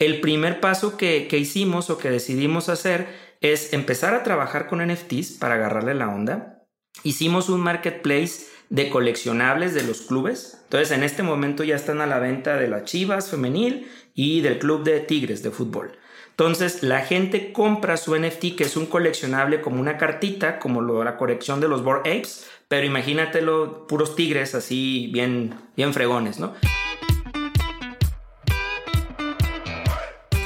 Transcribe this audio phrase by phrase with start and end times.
[0.00, 3.06] el primer paso que, que hicimos o que decidimos hacer
[3.40, 6.64] es empezar a trabajar con NFTs para agarrarle la onda.
[7.04, 10.58] Hicimos un marketplace de coleccionables de los clubes.
[10.64, 14.58] Entonces, en este momento ya están a la venta de la Chivas femenil y del
[14.58, 15.92] club de Tigres de fútbol.
[16.30, 21.04] Entonces, la gente compra su NFT, que es un coleccionable como una cartita, como lo,
[21.04, 26.54] la colección de los Bored Apes, pero imagínatelo, puros tigres así bien, bien fregones, ¿no?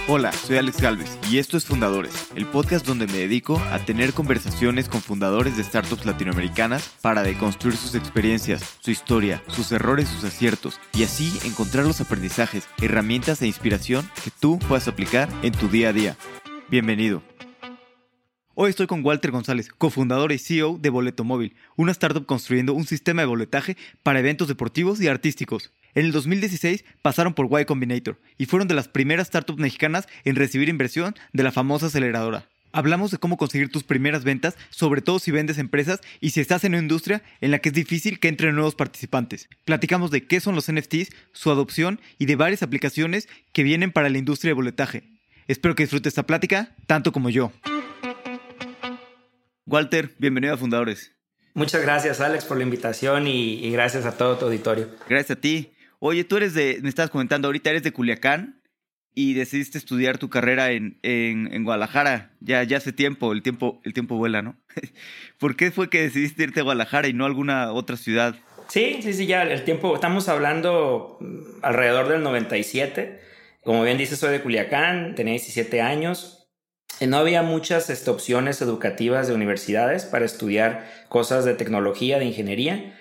[0.07, 4.13] Hola, soy Alex Galvez y esto es Fundadores, el podcast donde me dedico a tener
[4.13, 10.25] conversaciones con fundadores de startups latinoamericanas para deconstruir sus experiencias, su historia, sus errores, sus
[10.25, 15.69] aciertos y así encontrar los aprendizajes, herramientas e inspiración que tú puedas aplicar en tu
[15.69, 16.17] día a día.
[16.69, 17.23] Bienvenido.
[18.53, 22.85] Hoy estoy con Walter González, cofundador y CEO de Boleto Móvil, una startup construyendo un
[22.87, 25.73] sistema de boletaje para eventos deportivos y artísticos.
[25.95, 30.35] En el 2016 pasaron por Y Combinator y fueron de las primeras startups mexicanas en
[30.35, 32.49] recibir inversión de la famosa aceleradora.
[32.73, 36.65] Hablamos de cómo conseguir tus primeras ventas, sobre todo si vendes empresas y si estás
[36.65, 39.49] en una industria en la que es difícil que entren nuevos participantes.
[39.65, 44.09] Platicamos de qué son los NFTs, su adopción y de varias aplicaciones que vienen para
[44.09, 45.05] la industria de boletaje.
[45.47, 47.53] Espero que disfrutes esta plática tanto como yo.
[49.65, 51.13] Walter, bienvenido a Fundadores.
[51.55, 54.89] Muchas gracias Alex por la invitación y, y gracias a todo tu auditorio.
[55.09, 55.74] Gracias a ti.
[56.07, 58.61] Oye, tú eres de, me estabas comentando ahorita, eres de Culiacán
[59.15, 62.31] y decidiste estudiar tu carrera en, en, Guadalajara.
[62.41, 64.55] Ya, ya hace tiempo, el tiempo, el tiempo vuela, ¿no?
[65.39, 68.37] ¿Por qué fue que decidiste irte a Guadalajara y no a alguna otra ciudad?
[68.69, 73.23] Sí, sí, sí, ya el tiempo, estamos hablando mm, alrededor del 97.
[73.63, 76.51] Como bien dices, soy de Culiacán, tenía 17 años.
[77.01, 82.27] Eh, no había muchas este, opciones educativas de universidades para estudiar cosas de tecnología, de
[82.27, 82.95] ingeniería.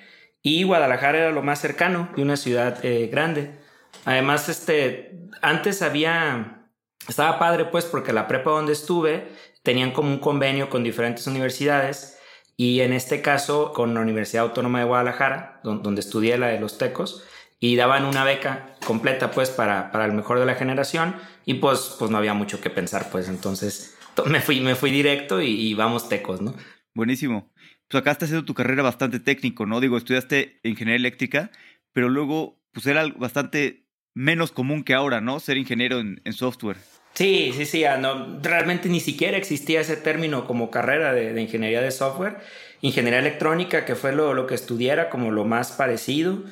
[0.45, 3.57] Y Guadalajara era lo más cercano de una ciudad eh, grande.
[4.03, 6.67] Además, este, antes había,
[7.07, 9.29] estaba padre pues porque la prepa donde estuve
[9.63, 12.19] tenían como un convenio con diferentes universidades
[12.57, 16.77] y en este caso con la Universidad Autónoma de Guadalajara, donde, estudié la de los
[16.77, 17.23] tecos,
[17.59, 21.15] y daban una beca completa pues para, para el mejor de la generación
[21.45, 25.41] y pues, pues no había mucho que pensar pues entonces me fui, me fui directo
[25.41, 26.53] y, y vamos tecos, ¿no?
[26.93, 27.52] Buenísimo
[27.93, 29.79] pues acá estás haciendo tu carrera bastante técnico, ¿no?
[29.79, 31.51] Digo, estudiaste ingeniería eléctrica,
[31.91, 35.39] pero luego, pues era bastante menos común que ahora, ¿no?
[35.39, 36.77] Ser ingeniero en, software.
[37.13, 41.81] Sí, sí, sí, ah, no, realmente ni siquiera existía ese término como carrera de, ingeniería
[41.81, 42.37] de software.
[42.81, 46.43] Ingeniería electrónica, que fue lo, lo que estudiara como lo más parecido.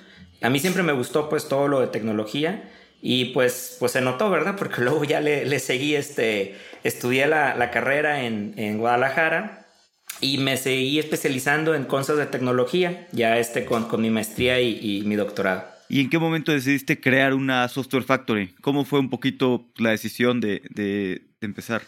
[0.43, 2.69] A mí siempre me gustó pues todo lo de tecnología
[3.01, 4.55] y pues, pues se notó, ¿verdad?
[4.59, 9.60] Porque luego ya le, le seguí, este, estudié la, la carrera en, en Guadalajara
[10.21, 15.01] y me seguí especializando en cosas de tecnología, ya este con, con mi maestría y,
[15.05, 15.63] mi doctorado.
[15.89, 18.53] ¿Y en qué momento decidiste crear una software factory?
[18.61, 21.81] ¿Cómo fue un poquito la decisión de, de, empezar?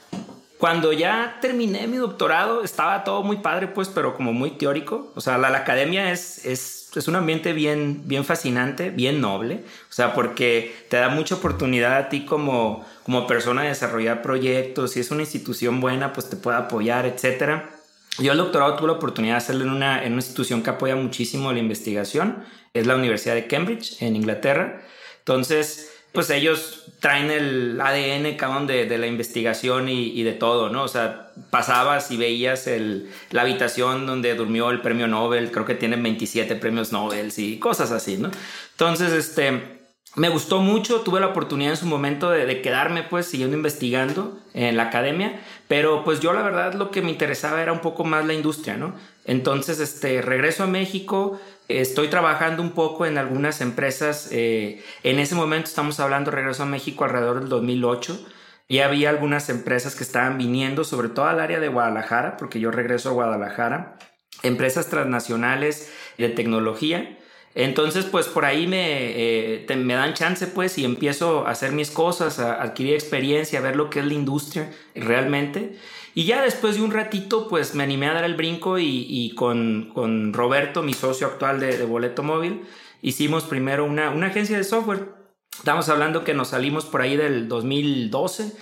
[0.57, 5.13] Cuando ya terminé mi doctorado, estaba todo muy padre, pues, pero como muy teórico.
[5.15, 9.63] O sea, la, la academia es, es, es, un ambiente bien, bien fascinante, bien noble.
[9.89, 14.91] O sea, porque te da mucha oportunidad a ti como, como persona de desarrollar proyectos.
[14.91, 17.72] Si es una institución buena, pues te puede apoyar, etcétera.
[18.19, 20.95] Yo el doctorado tuve la oportunidad de hacerlo en una, en una institución que apoya
[20.95, 22.43] muchísimo la investigación,
[22.73, 24.81] es la Universidad de Cambridge, en Inglaterra.
[25.19, 30.83] Entonces, pues ellos traen el ADN, de, la investigación y, y, de todo, ¿no?
[30.83, 35.75] O sea, pasabas y veías el, la habitación donde durmió el premio Nobel, creo que
[35.75, 38.29] tienen 27 premios Nobel y cosas así, ¿no?
[38.71, 39.82] Entonces, este,
[40.15, 44.77] me gustó mucho, tuve la oportunidad en su momento de, quedarme pues siguiendo investigando en
[44.77, 48.25] la academia, pero pues yo la verdad lo que me interesaba era un poco más
[48.25, 48.93] la industria, ¿no?
[49.25, 55.33] Entonces, este, regreso a México, estoy trabajando un poco en algunas empresas, eh, en ese
[55.33, 58.23] momento estamos hablando, regreso a México alrededor del 2008,
[58.67, 62.69] y había algunas empresas que estaban viniendo, sobre todo al área de Guadalajara, porque yo
[62.69, 63.97] regreso a Guadalajara,
[64.43, 67.17] empresas transnacionales de tecnología,
[67.55, 71.91] entonces, pues por ahí me, eh, me dan chance, pues, y empiezo a hacer mis
[71.91, 75.77] cosas, a adquirir experiencia, a ver lo que es la industria realmente.
[76.15, 79.91] Y ya después de un ratito, pues me animé a dar el brinco y, con,
[79.93, 82.61] con, Roberto, mi socio actual de, de Boleto Móvil,
[83.01, 85.09] hicimos primero una, una agencia de software.
[85.55, 88.53] Estamos hablando que nos salimos por ahí del 2012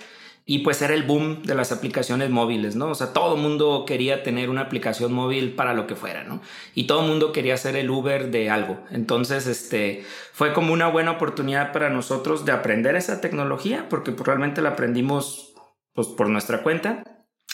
[0.45, 2.87] y pues era el boom de las aplicaciones móviles, ¿no?
[2.87, 6.41] O sea, todo el mundo quería tener una aplicación móvil para lo que fuera, ¿no?
[6.73, 8.79] Y todo el mundo quería ser el Uber de algo.
[8.89, 10.03] Entonces, este,
[10.33, 14.69] fue como una buena oportunidad para nosotros de aprender esa tecnología, porque pues, realmente la
[14.69, 15.53] aprendimos
[15.93, 17.03] pues por nuestra cuenta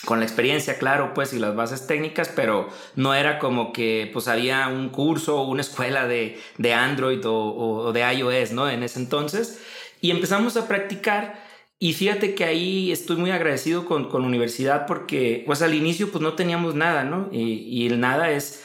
[0.04, 4.28] con la experiencia, claro, pues, y las bases técnicas, pero no era como que, pues,
[4.28, 8.70] había un curso o una escuela de, de Android o, o, de iOS, ¿no?
[8.70, 9.60] En ese entonces.
[10.00, 11.47] Y empezamos a practicar
[11.80, 16.10] Y fíjate que ahí estoy muy agradecido con, con la universidad porque pues al inicio
[16.10, 17.28] pues no teníamos nada, ¿no?
[17.30, 18.64] Y, el nada es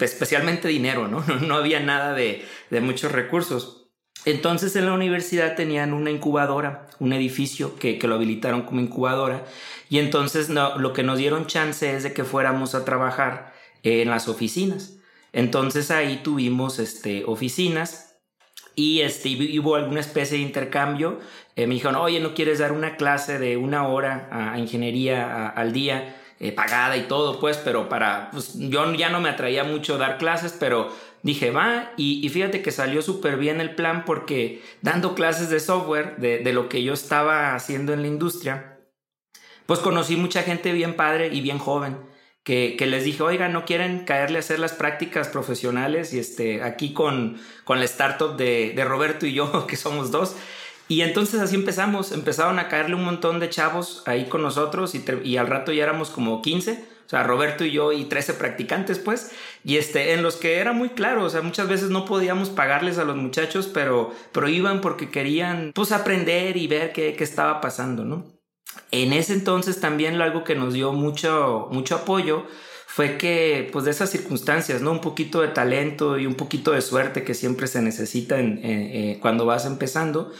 [0.00, 1.22] especialmente dinero, ¿no?
[1.46, 1.56] ¿no?
[1.56, 3.88] había nada de, de muchos recursos.
[4.24, 9.44] Entonces en la universidad tenían una incubadora, un edificio que, que lo habilitaron como incubadora
[9.90, 13.52] y entonces no, lo que nos dieron chance es de que fuéramos a trabajar
[13.82, 14.96] en las oficinas.
[15.32, 18.05] Entonces ahí tuvimos este, oficinas
[18.76, 21.18] y este, hubo alguna especie de intercambio.
[21.56, 25.72] Eh, me dijeron, oye, ¿no quieres dar una clase de una hora a, ingeniería al
[25.72, 26.22] día?
[26.38, 30.18] Eh, pagada y todo, pues, pero para, pues yo ya no me atraía mucho dar
[30.18, 30.92] clases, pero
[31.22, 36.16] dije, va, y, fíjate que salió súper bien el plan porque dando clases de software,
[36.18, 38.80] de, lo que yo estaba haciendo en la industria,
[39.64, 41.96] pues conocí mucha gente bien padre y bien joven
[42.46, 46.14] que, les dije, oiga, ¿no quieren caerle a hacer las prácticas profesionales?
[46.14, 50.36] Y este, aquí con, con la startup de, de Roberto y yo, que somos dos.
[50.86, 55.04] Y entonces así empezamos, empezaron a caerle un montón de chavos ahí con nosotros y,
[55.24, 59.00] y, al rato ya éramos como 15, o sea, Roberto y yo y 13 practicantes
[59.00, 59.32] pues,
[59.64, 62.98] y este, en los que era muy claro, o sea, muchas veces no podíamos pagarles
[62.98, 67.60] a los muchachos, pero, pero iban porque querían pues aprender y ver qué, qué estaba
[67.60, 68.35] pasando, ¿no?
[68.90, 72.46] En ese entonces también algo que nos dio mucho, mucho apoyo
[72.86, 74.90] fue que, pues de esas circunstancias, ¿no?
[74.90, 79.44] Un poquito de talento y un poquito de suerte que siempre se necesita eh, cuando
[79.44, 80.32] vas empezando.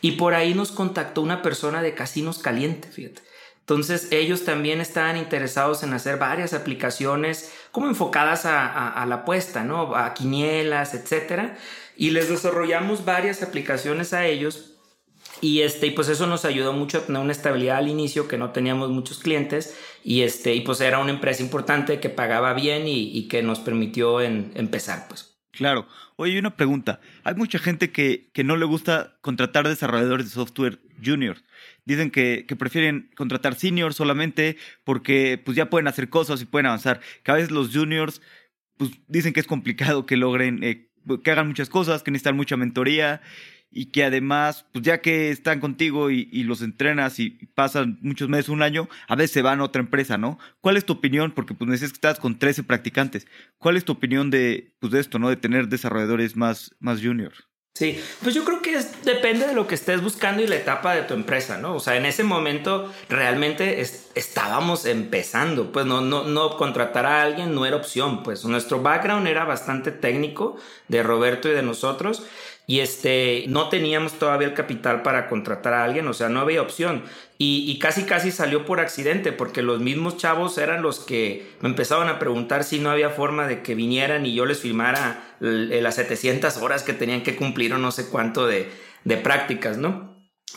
[0.00, 3.22] Y por ahí nos contactó una persona de Casinos Caliente, fíjate.
[3.60, 9.62] Entonces ellos también estaban interesados en hacer varias aplicaciones como enfocadas a, a la apuesta,
[9.62, 9.94] ¿no?
[9.94, 11.56] A quinielas, etcétera.
[11.96, 14.79] Y les desarrollamos varias aplicaciones a ellos
[15.40, 18.36] y este, y pues eso nos ayudó mucho a tener una estabilidad al inicio, que
[18.36, 22.84] no teníamos muchos clientes, y este, y pues era una empresa importante que pagaba bien
[22.86, 25.38] y, que nos permitió en, empezar, pues.
[25.52, 25.86] Claro.
[26.16, 27.00] Oye, una pregunta.
[27.24, 31.38] Hay mucha gente que, que no le gusta contratar desarrolladores de software junior.
[31.84, 37.00] Dicen que, prefieren contratar seniors solamente porque pues ya pueden hacer cosas y pueden avanzar.
[37.22, 38.20] Que a veces los juniors
[38.76, 40.90] pues dicen que es complicado que logren, eh,
[41.24, 43.22] que hagan muchas cosas, que necesitan mucha mentoría
[43.70, 48.48] y que además, pues ya que están contigo y, los entrenas y pasan muchos meses,
[48.48, 50.38] un año, a veces se van a otra empresa, ¿no?
[50.60, 51.32] ¿Cuál es tu opinión?
[51.32, 53.26] Porque pues me que estás con 13 practicantes.
[53.58, 55.28] ¿Cuál es tu opinión de, pues, de esto, ¿no?
[55.28, 57.32] De tener desarrolladores más, más junior.
[57.74, 61.02] Sí, pues yo creo que depende de lo que estés buscando y la etapa de
[61.02, 61.76] tu empresa, ¿no?
[61.76, 67.54] O sea, en ese momento realmente estábamos empezando, pues no, no, no contratar a alguien
[67.54, 70.56] no era opción, pues nuestro background era bastante técnico
[70.88, 72.24] de Roberto y de nosotros
[72.70, 76.62] y este, no teníamos todavía el capital para contratar a alguien, o sea, no había
[76.62, 77.02] opción.
[77.36, 82.08] Y, casi casi salió por accidente, porque los mismos chavos eran los que me empezaban
[82.08, 86.58] a preguntar si no había forma de que vinieran y yo les filmara las 700
[86.58, 88.70] horas que tenían que cumplir o no sé cuánto de,
[89.02, 90.10] de prácticas, ¿no?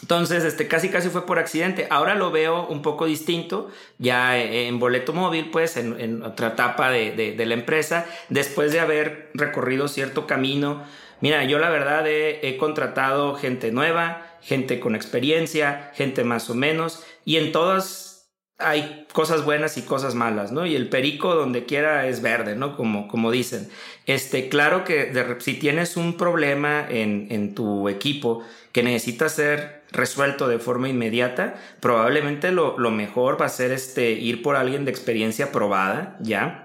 [0.03, 1.87] Entonces, este, casi casi fue por accidente.
[1.89, 7.11] Ahora lo veo un poco distinto, ya en boleto móvil, pues, en, otra etapa de,
[7.11, 10.83] de, la empresa, después de haber recorrido cierto camino
[11.23, 17.01] Mira, yo la verdad he, contratado gente nueva, gente con experiencia, gente más o menos,
[17.23, 20.65] y en todas hay cosas buenas y cosas malas, ¿no?
[20.65, 22.75] Y el perico donde quiera es verde, ¿no?
[22.75, 23.69] Como, como dicen.
[24.05, 28.43] Este, claro que si tienes un problema en, en tu equipo
[28.73, 34.11] que necesita ser resuelto de forma inmediata, probablemente lo, lo mejor va a ser este,
[34.11, 36.62] ir por alguien de experiencia probada, ¿ya?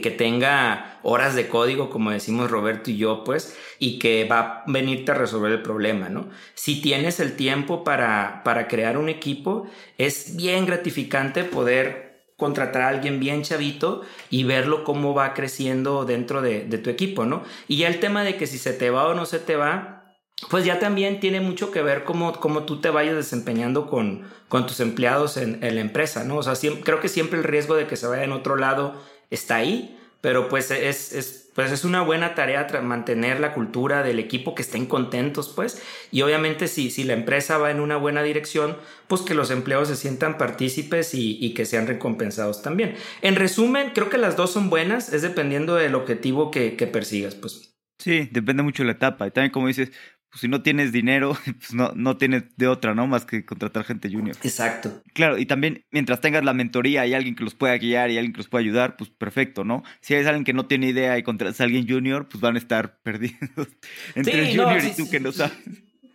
[0.00, 4.64] Que, tenga horas de código, como decimos Roberto y yo, pues, y que va a
[4.66, 6.28] venirte a resolver el problema, ¿no?
[6.54, 12.88] Si tienes el tiempo para, para crear un equipo, es bien gratificante poder contratar a
[12.88, 17.42] alguien bien chavito y verlo cómo va creciendo dentro de, tu equipo, ¿no?
[17.66, 20.18] Y ya el tema de que si se te va o no se te va,
[20.50, 24.66] pues ya también tiene mucho que ver cómo, cómo tú te vayas desempeñando con, con
[24.66, 26.36] tus empleados en, la empresa, ¿no?
[26.36, 28.94] O sea, creo que siempre el riesgo de que se vaya en otro lado
[29.30, 34.18] está ahí, pero pues es, es, pues es una buena tarea mantener la cultura del
[34.18, 38.22] equipo, que estén contentos, pues, y obviamente si, si la empresa va en una buena
[38.22, 38.76] dirección,
[39.08, 42.94] pues que los empleados se sientan partícipes y, que sean recompensados también.
[43.22, 47.34] En resumen, creo que las dos son buenas, es dependiendo del objetivo que, que persigas,
[47.34, 47.74] pues.
[47.98, 49.26] Sí, depende mucho de la etapa.
[49.26, 49.90] Y también, como dices,
[50.30, 53.06] pues si no tienes dinero, pues no, no tienes de otra, ¿no?
[53.06, 54.36] Más que contratar gente junior.
[54.42, 55.02] Exacto.
[55.12, 58.32] Claro, y también mientras tengas la mentoría y alguien que los pueda guiar y alguien
[58.32, 59.82] que los pueda ayudar, pues perfecto, ¿no?
[60.00, 62.58] Si hay alguien que no tiene idea y contratas a alguien junior, pues van a
[62.58, 63.68] estar perdidos
[64.14, 65.58] entre el junior y tú que no sabes.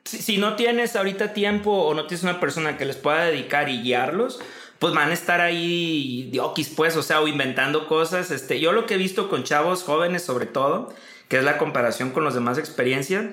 [0.05, 3.81] Si, no tienes ahorita tiempo o no tienes una persona que les pueda dedicar y
[3.81, 4.39] guiarlos,
[4.77, 6.39] pues van a estar ahí de
[6.75, 8.29] pues, o sea, o inventando cosas.
[8.29, 10.93] Este, yo lo que he visto con chavos jóvenes sobre todo,
[11.27, 13.25] que es la comparación con los demás experiencias,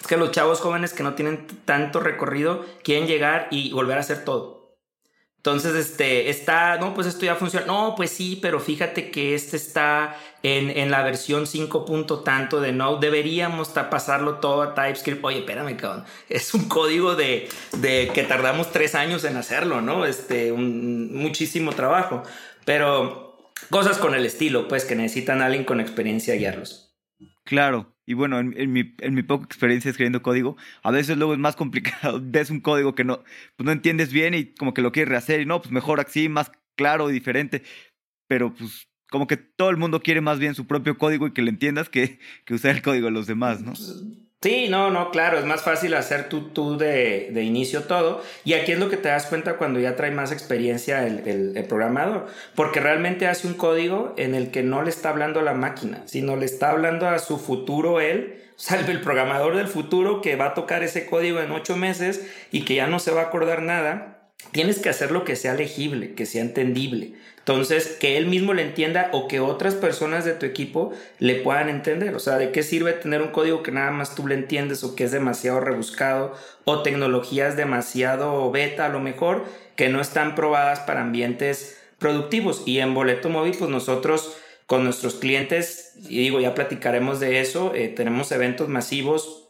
[0.00, 4.00] Es que los chavos jóvenes que no tienen tanto recorrido quieren llegar y volver a
[4.00, 4.56] hacer todo.
[5.46, 7.66] Entonces, este, está, no, pues esto ya funciona.
[7.66, 12.60] No, pues sí, pero fíjate que este está en, en la versión 5 punto tanto
[12.60, 15.24] de no, deberíamos pasarlo todo a TypeScript.
[15.24, 17.48] Oye, espérame, cabrón, es un código de,
[17.78, 20.04] de que tardamos tres años en hacerlo, ¿no?
[20.04, 22.24] Este, un, muchísimo trabajo.
[22.64, 23.38] Pero
[23.70, 26.96] cosas con el estilo, pues, que necesitan alguien con experiencia guiarlos.
[27.44, 31.40] Claro, y bueno, en, mi, en mi poca experiencia escribiendo código, a veces luego es
[31.40, 32.20] más complicado.
[32.22, 33.24] Ves un código que no,
[33.56, 36.28] pues no entiendes bien y como que lo quieres rehacer y no, pues mejor así,
[36.28, 37.64] más claro y diferente.
[38.28, 41.42] Pero pues como que todo el mundo quiere más bien su propio código y que
[41.42, 43.72] le entiendas que, que usar el código de los demás, ¿no?
[43.72, 44.04] Pues,
[44.42, 48.22] Sí, no, no, claro, es más fácil hacer tú, tú de, de, inicio todo.
[48.44, 51.56] Y aquí es lo que te das cuenta cuando ya trae más experiencia el, el,
[51.56, 55.42] el, programador, porque realmente hace un código en el que no le está hablando a
[55.42, 60.20] la máquina, sino le está hablando a su futuro él, sea, el programador del futuro
[60.20, 63.22] que va a tocar ese código en ocho meses y que ya no se va
[63.22, 64.15] a acordar nada.
[64.52, 67.14] Tienes que hacer lo que sea legible, que sea entendible.
[67.38, 71.68] Entonces, que él mismo le entienda o que otras personas de tu equipo le puedan
[71.68, 72.14] entender.
[72.16, 74.96] O sea, ¿de qué sirve tener un código que nada más tú le entiendes o
[74.96, 76.34] que es demasiado rebuscado
[76.64, 79.44] o tecnologías demasiado beta a lo mejor
[79.76, 82.64] que no están probadas para ambientes productivos?
[82.66, 84.36] Y en Boleto Móvil, pues nosotros
[84.66, 89.45] con nuestros clientes, y digo, ya platicaremos de eso, eh, tenemos eventos masivos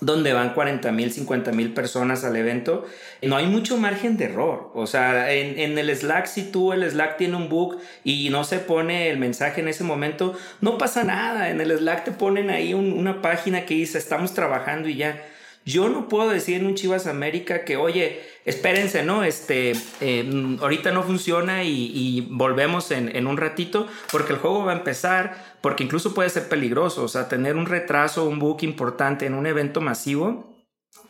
[0.00, 2.86] donde van 40 mil, 50 mil personas al evento,
[3.22, 4.70] no hay mucho margen de error.
[4.74, 8.44] O sea, en, en, el Slack, si tú el Slack tiene un bug y no
[8.44, 11.50] se pone el mensaje en ese momento, no pasa nada.
[11.50, 15.22] En el Slack te ponen ahí una página que dice, estamos trabajando y ya.
[15.66, 19.24] Yo no puedo decir en un Chivas América que, oye, espérense, ¿no?
[19.24, 24.64] Este, eh, ahorita no funciona y, y volvemos en, en, un ratito porque el juego
[24.64, 28.62] va a empezar, porque incluso puede ser peligroso, o sea, tener un retraso, un book
[28.62, 30.50] importante en un evento masivo,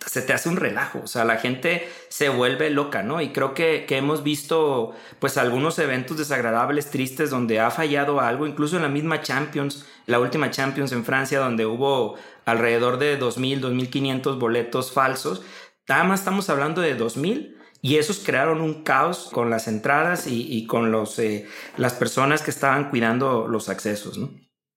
[0.06, 3.20] se te hace un relajo, o sea, la gente se vuelve loca, ¿no?
[3.20, 8.46] Y creo que, que, hemos visto pues algunos eventos desagradables, tristes, donde ha fallado algo,
[8.46, 13.60] incluso en la misma Champions, la última Champions en Francia, donde hubo alrededor de 2.000,
[13.60, 15.42] 2.500 boletos falsos,
[15.88, 20.66] nada más estamos hablando de 2.000 y esos crearon un caos con las entradas y,
[20.66, 21.46] con los, eh,
[21.76, 24.30] las personas que estaban cuidando los accesos, ¿no?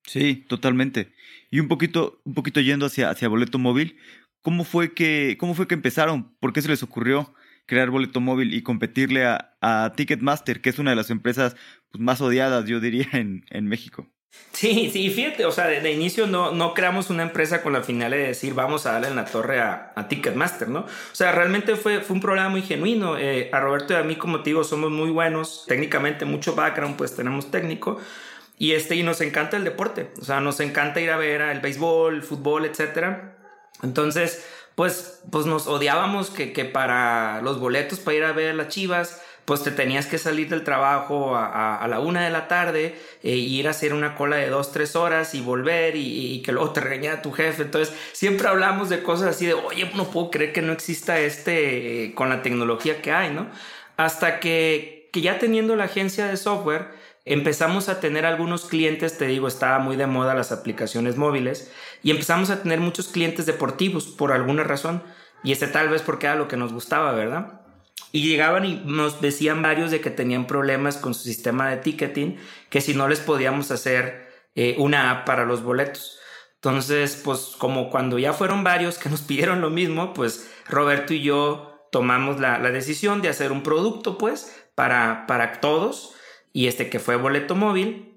[0.05, 1.13] Sí, totalmente.
[1.50, 3.98] Y un poquito, un poquito yendo hacia, hacia boleto móvil,
[4.43, 6.35] ¿Cómo fue que, cómo fue que empezaron?
[6.39, 7.33] ¿Por qué se les ocurrió
[7.65, 11.55] crear boleto móvil y competirle a, a Ticketmaster, que es una de las empresas
[11.91, 14.07] pues, más odiadas, yo diría, en, en México?
[14.51, 17.83] Sí, sí, fíjate, o sea, de, de, inicio no, no creamos una empresa con la
[17.83, 20.81] finalidad de decir vamos a darle en la torre a, a Ticketmaster, ¿no?
[20.81, 23.17] O sea, realmente fue, fue un programa muy genuino.
[23.17, 26.97] Eh, a Roberto y a mí, como te digo, somos muy buenos, técnicamente mucho background,
[26.97, 28.00] pues tenemos técnico.
[28.57, 31.59] Y, este, y nos encanta el deporte, o sea, nos encanta ir a ver el
[31.59, 33.33] béisbol, el fútbol, etcétera.
[33.84, 38.70] Entonces, pues, pues nos odiábamos que, que para los boletos para ir a ver las
[38.70, 42.48] chivas, pues te tenías que salir del trabajo a, a, a la una de la
[42.48, 46.42] tarde e ir a hacer una cola de dos, tres horas y volver y, y
[46.42, 47.63] que luego te regañara tu jefe.
[47.63, 52.06] Entonces, siempre hablamos de cosas así de, oye, no puedo creer que no exista este
[52.06, 53.50] eh, con la tecnología que hay, ¿no?
[53.98, 59.27] Hasta que, que ya teniendo la agencia de software, empezamos a tener algunos clientes, te
[59.27, 64.06] digo, estaba muy de moda las aplicaciones móviles, y empezamos a tener muchos clientes deportivos
[64.08, 65.03] por alguna razón,
[65.44, 67.62] y ese tal vez porque era lo que nos gustaba, ¿verdad?
[68.12, 72.38] Y llegaban y nos decían varios de que tenían problemas con su sistema de ticketing,
[72.70, 76.20] que si no les podíamos hacer eh, una app para los boletos.
[76.56, 81.22] Entonces, pues como cuando ya fueron varios que nos pidieron lo mismo, pues Roberto y
[81.22, 86.12] yo tomamos la, la decisión de hacer un producto, pues, para, para todos
[86.53, 88.10] y este que fue boleto móvil.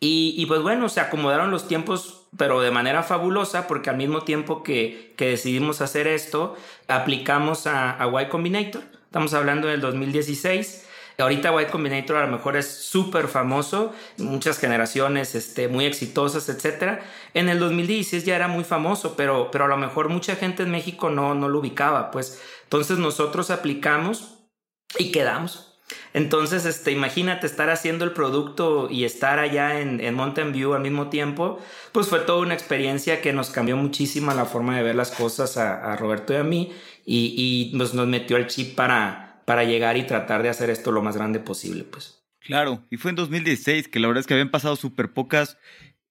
[0.00, 4.22] Y, y, pues bueno, se acomodaron los tiempos, pero de manera fabulosa, porque al mismo
[4.22, 6.56] tiempo que, que decidimos hacer esto,
[6.86, 8.82] aplicamos a, a Y Combinator.
[9.04, 10.86] Estamos hablando del 2016.
[11.18, 17.00] Ahorita Y Combinator a lo mejor es súper famoso, muchas generaciones este, muy exitosas, etc.
[17.34, 20.70] En el 2016 ya era muy famoso, pero, pero a lo mejor mucha gente en
[20.70, 22.12] México no, no lo ubicaba.
[22.12, 24.48] Pues entonces nosotros aplicamos
[24.96, 25.67] y quedamos.
[26.12, 30.82] Entonces, este, imagínate estar haciendo el producto y estar allá en, en, Mountain View al
[30.82, 31.60] mismo tiempo,
[31.92, 35.56] pues fue toda una experiencia que nos cambió muchísimo la forma de ver las cosas
[35.56, 36.72] a, Roberto y a mí
[37.04, 40.92] y, y nos, nos, metió el chip para, para llegar y tratar de hacer esto
[40.92, 42.22] lo más grande posible, pues.
[42.40, 45.58] Claro, y fue en 2016 que la verdad es que habían pasado súper pocas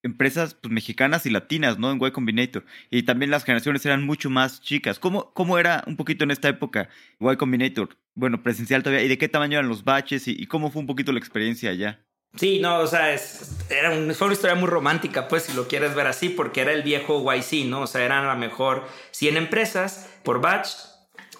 [0.03, 1.91] empresas pues, mexicanas y latinas, ¿no?
[1.91, 2.65] En Y Combinator.
[2.89, 4.99] Y también las generaciones eran mucho más chicas.
[4.99, 6.89] ¿Cómo, ¿Cómo era un poquito en esta época
[7.19, 7.97] Y Combinator?
[8.15, 9.05] Bueno, presencial todavía.
[9.05, 10.27] ¿Y de qué tamaño eran los baches?
[10.27, 12.03] ¿Y, cómo fue un poquito la experiencia allá?
[12.35, 15.95] Sí, no, o sea, es, era fue una historia muy romántica, pues, si lo quieres
[15.95, 17.81] ver así, porque era el viejo YC, ¿no?
[17.81, 20.69] O sea, eran a lo mejor 100 empresas por batch,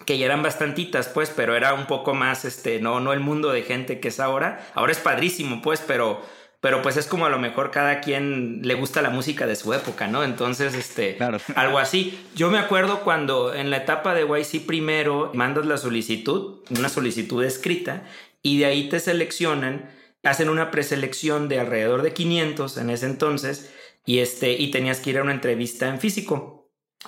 [0.08, 3.52] que ya eran bastantitas, pues, pero era un poco más, este, no, no el mundo
[3.52, 4.66] de gente que es ahora.
[4.74, 6.26] Ahora es padrísimo, pues, pero,
[6.60, 9.74] pero pues es como a lo mejor cada quien le gusta la música de su
[9.74, 10.24] época, ¿no?
[10.24, 11.18] Entonces, este,
[11.56, 12.20] algo así.
[12.36, 17.44] Yo me acuerdo cuando en la etapa de YC primero mandas la solicitud, una solicitud
[17.44, 18.04] escrita,
[18.42, 19.92] y de ahí te seleccionan,
[20.24, 23.72] hacen una preselección de alrededor de 500 en ese entonces,
[24.06, 26.57] y este, y tenías que ir a una entrevista en físico.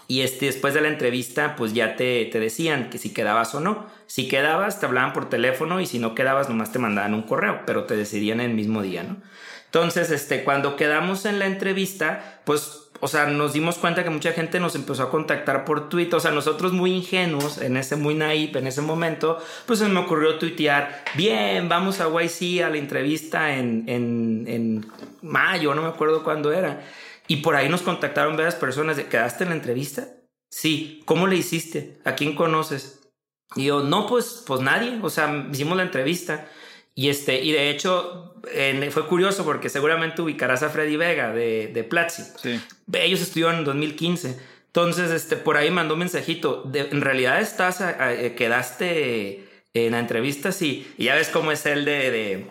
[0.08, 3.60] Y este, después de la entrevista, pues ya te, te, decían que si quedabas o
[3.60, 3.88] no.
[4.08, 7.62] Si quedabas, te hablaban por teléfono y si no quedabas, nomás te mandaban un correo,
[7.66, 9.18] pero te decidían el mismo día, ¿no?
[9.66, 14.32] Entonces, este, cuando quedamos en la entrevista, pues, o sea, nos dimos cuenta que mucha
[14.32, 16.16] gente nos empezó a contactar por Twitter.
[16.16, 20.00] O sea, nosotros muy ingenuos, en ese, muy naive, en ese momento, pues se me
[20.00, 24.88] ocurrió tuitear, bien, vamos a YC a la entrevista en, en, en
[25.22, 26.82] mayo, no me acuerdo cuándo era.
[27.30, 30.08] Y por ahí nos contactaron varias personas de, ¿quedaste en la entrevista?
[30.50, 32.00] Sí, ¿cómo le hiciste?
[32.04, 33.02] ¿A quién conoces?
[33.56, 36.50] Y yo, no, pues, pues nadie, o sea, hicimos la entrevista.
[36.96, 38.34] Y, este, y de hecho,
[38.90, 42.24] fue curioso porque seguramente ubicarás a Freddy Vega de, de Platzi.
[42.42, 42.60] Sí.
[42.94, 44.40] Ellos estudiaron en 2015.
[44.66, 46.70] Entonces, este, por ahí mandó un mensajito.
[46.74, 50.92] en realidad estás, eh, quedaste en la entrevista, sí.
[50.98, 52.48] Y ya ves cómo es el de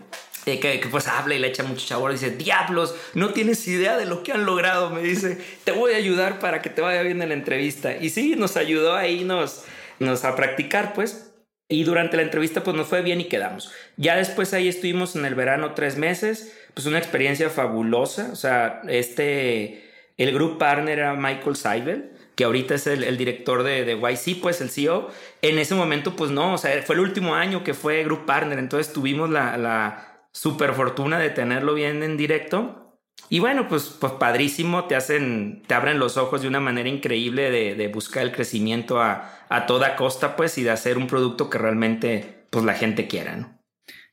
[0.57, 2.13] que, pues habla y le echa mucho chabor.
[2.13, 4.91] Dice, diablos, no tienes idea de lo que han logrado.
[4.91, 7.97] Me dice, te voy a ayudar para que te vaya bien en la entrevista.
[7.97, 9.65] Y sí, nos ayudó ahí nos,
[9.99, 11.31] nos a practicar, pues.
[11.69, 13.71] Y durante la entrevista, pues nos fue bien y quedamos.
[13.99, 18.31] Ya después ahí estuvimos en el verano tres meses, pues una experiencia fabulosa.
[18.33, 19.85] O sea, este,
[20.17, 24.61] el group partner era Michael Seibel que ahorita es el, director de, de, YC, pues
[24.61, 25.11] el CEO.
[25.43, 28.61] En ese momento, pues no, o sea, fue el último año que fue Group Partner,
[28.61, 32.89] entonces tuvimos la, super fortuna de tenerlo bien en directo.
[33.31, 37.51] Y bueno, pues, pues padrísimo, te hacen, te abren los ojos de una manera increíble
[37.51, 42.47] de, buscar el crecimiento a, toda costa, pues, y de hacer un producto que realmente,
[42.51, 43.61] pues, la gente quiera, ¿no?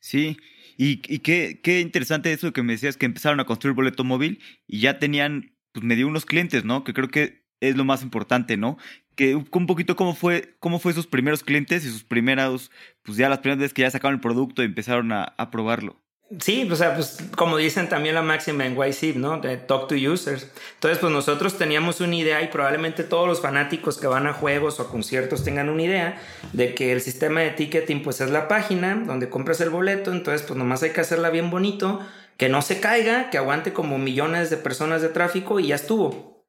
[0.02, 0.38] Sí,
[0.78, 4.82] y, qué, qué, interesante eso que me decías que empezaron a construir boleto móvil y
[4.82, 6.84] ya tenían, pues, medio unos clientes, ¿no?
[6.84, 8.78] Que creo que es lo más importante, ¿no?
[9.16, 12.70] Que un poquito cómo fue, cómo fue sus primeros clientes y sus primeros,
[13.02, 16.05] pues ya las primeras veces que ya sacaron el producto y empezaron a, a probarlo.
[16.40, 19.40] Sí, o sea, pues como dicen también la máxima en YC, ¿no?
[19.40, 20.50] De talk to users.
[20.74, 24.80] Entonces, pues nosotros teníamos una idea y probablemente todos los fanáticos que van a juegos
[24.80, 26.20] o conciertos tengan una idea
[26.52, 30.42] de que el sistema de ticketing pues es la página donde compras el boleto, entonces
[30.48, 32.00] pues nomás hay que hacerla bien bonito,
[32.38, 36.44] que no se caiga, que aguante como millones de personas de tráfico y ya estuvo.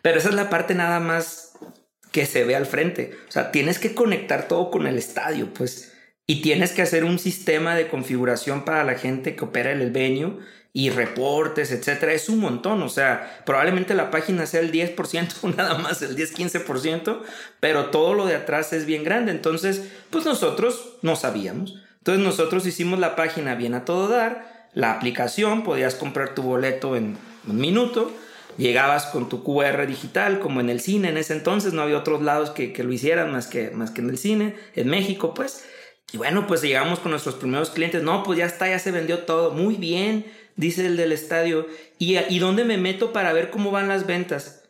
[0.00, 1.58] Pero esa es la parte nada más
[2.12, 3.16] que se ve al frente.
[3.28, 5.91] O sea, tienes que conectar todo con el estadio, pues
[6.32, 10.38] y tienes que hacer un sistema de configuración para la gente que opera el venue
[10.72, 12.14] y reportes, etcétera.
[12.14, 17.18] Es un montón, o sea, probablemente la página sea el 10%, nada más el 10-15%,
[17.60, 19.30] pero todo lo de atrás es bien grande.
[19.30, 21.82] Entonces, pues nosotros no sabíamos.
[21.98, 26.96] Entonces nosotros hicimos la página bien a todo dar, la aplicación, podías comprar tu boleto
[26.96, 28.10] en un minuto,
[28.56, 32.22] llegabas con tu QR digital, como en el cine en ese entonces, no había otros
[32.22, 35.66] lados que, que lo hicieran más que, más que en el cine, en México, pues.
[36.12, 38.02] Y bueno, pues llegamos con nuestros primeros clientes.
[38.02, 39.52] No, pues ya está, ya se vendió todo.
[39.52, 41.66] Muy bien, dice el del estadio.
[41.98, 44.62] ¿Y, y dónde me meto para ver cómo van las ventas?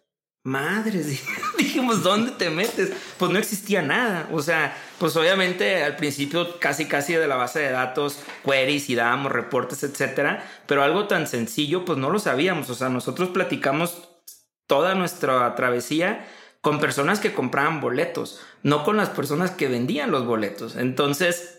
[0.44, 1.06] Madres,
[1.58, 2.92] dijimos, ¿dónde te metes?
[3.18, 4.28] Pues no existía nada.
[4.32, 8.94] O sea, pues obviamente al principio casi casi de la base de datos, queries y
[8.94, 10.44] dábamos reportes, etcétera.
[10.66, 12.70] Pero algo tan sencillo, pues no lo sabíamos.
[12.70, 14.08] O sea, nosotros platicamos
[14.66, 16.26] toda nuestra travesía
[16.62, 20.76] con personas que compraban boletos, no con las personas que vendían los boletos.
[20.76, 21.58] Entonces,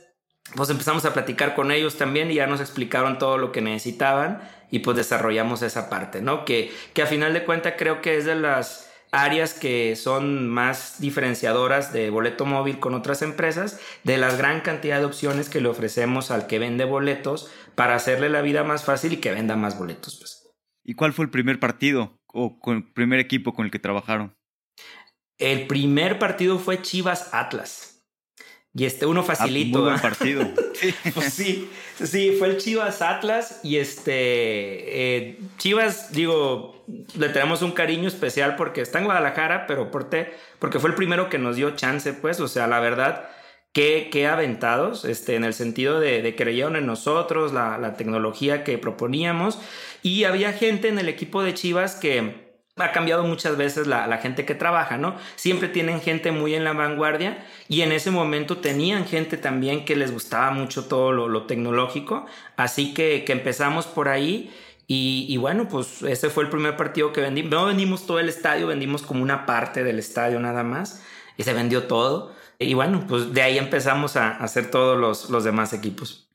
[0.56, 4.42] pues empezamos a platicar con ellos también y ya nos explicaron todo lo que necesitaban
[4.72, 6.46] y pues desarrollamos esa parte, ¿no?
[6.46, 11.00] Que, que a final de cuentas creo que es de las áreas que son más
[11.00, 15.68] diferenciadoras de boleto móvil con otras empresas, de la gran cantidad de opciones que le
[15.68, 19.78] ofrecemos al que vende boletos para hacerle la vida más fácil y que venda más
[19.78, 20.18] boletos.
[20.18, 20.50] Pues.
[20.84, 24.36] ¿Y cuál fue el primer partido o el primer equipo con el que trabajaron?
[25.38, 27.93] El primer partido fue Chivas Atlas.
[28.76, 29.80] Y este uno ah, facilito.
[29.80, 30.48] muy buen partido.
[31.13, 31.69] pues sí,
[32.04, 36.84] sí, fue el Chivas Atlas y este eh, Chivas, digo,
[37.17, 40.10] le tenemos un cariño especial porque está en Guadalajara, pero por
[40.58, 43.30] porque fue el primero que nos dio chance, pues, o sea, la verdad,
[43.74, 48.63] qué, qué aventados, este, en el sentido de, de creyeron en nosotros, la, la tecnología
[48.63, 49.60] que proponíamos
[50.02, 52.42] y había gente en el equipo de Chivas que
[52.77, 55.15] ha cambiado muchas veces la, gente que trabaja, ¿no?
[55.36, 59.95] Siempre tienen gente muy en la vanguardia y en ese momento tenían gente también que
[59.95, 62.25] les gustaba mucho todo lo, tecnológico,
[62.57, 64.51] así que, empezamos por ahí
[64.88, 67.51] y, bueno, pues ese fue el primer partido que vendimos.
[67.51, 71.03] No vendimos todo el estadio, vendimos como una parte del estadio nada más
[71.36, 72.36] y se vendió todo.
[72.59, 76.27] Y bueno, pues de ahí empezamos a hacer todos los, demás equipos.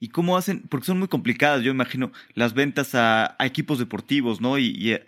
[0.00, 0.62] ¿Y cómo hacen?
[0.68, 4.58] Porque son muy complicadas, yo imagino, las ventas a, equipos deportivos, ¿no?
[4.58, 4.98] y,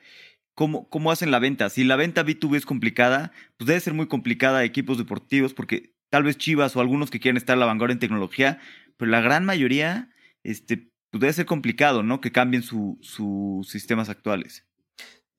[0.54, 1.70] ¿Cómo, ¿Cómo hacen la venta?
[1.70, 5.94] Si la venta B2B es complicada, pues debe ser muy complicada a equipos deportivos porque
[6.10, 8.60] tal vez Chivas o algunos que quieren estar a la vanguardia en tecnología,
[8.98, 10.10] pero la gran mayoría
[10.44, 12.20] este, pues debe ser complicado, ¿no?
[12.20, 14.66] Que cambien sus sistemas actuales.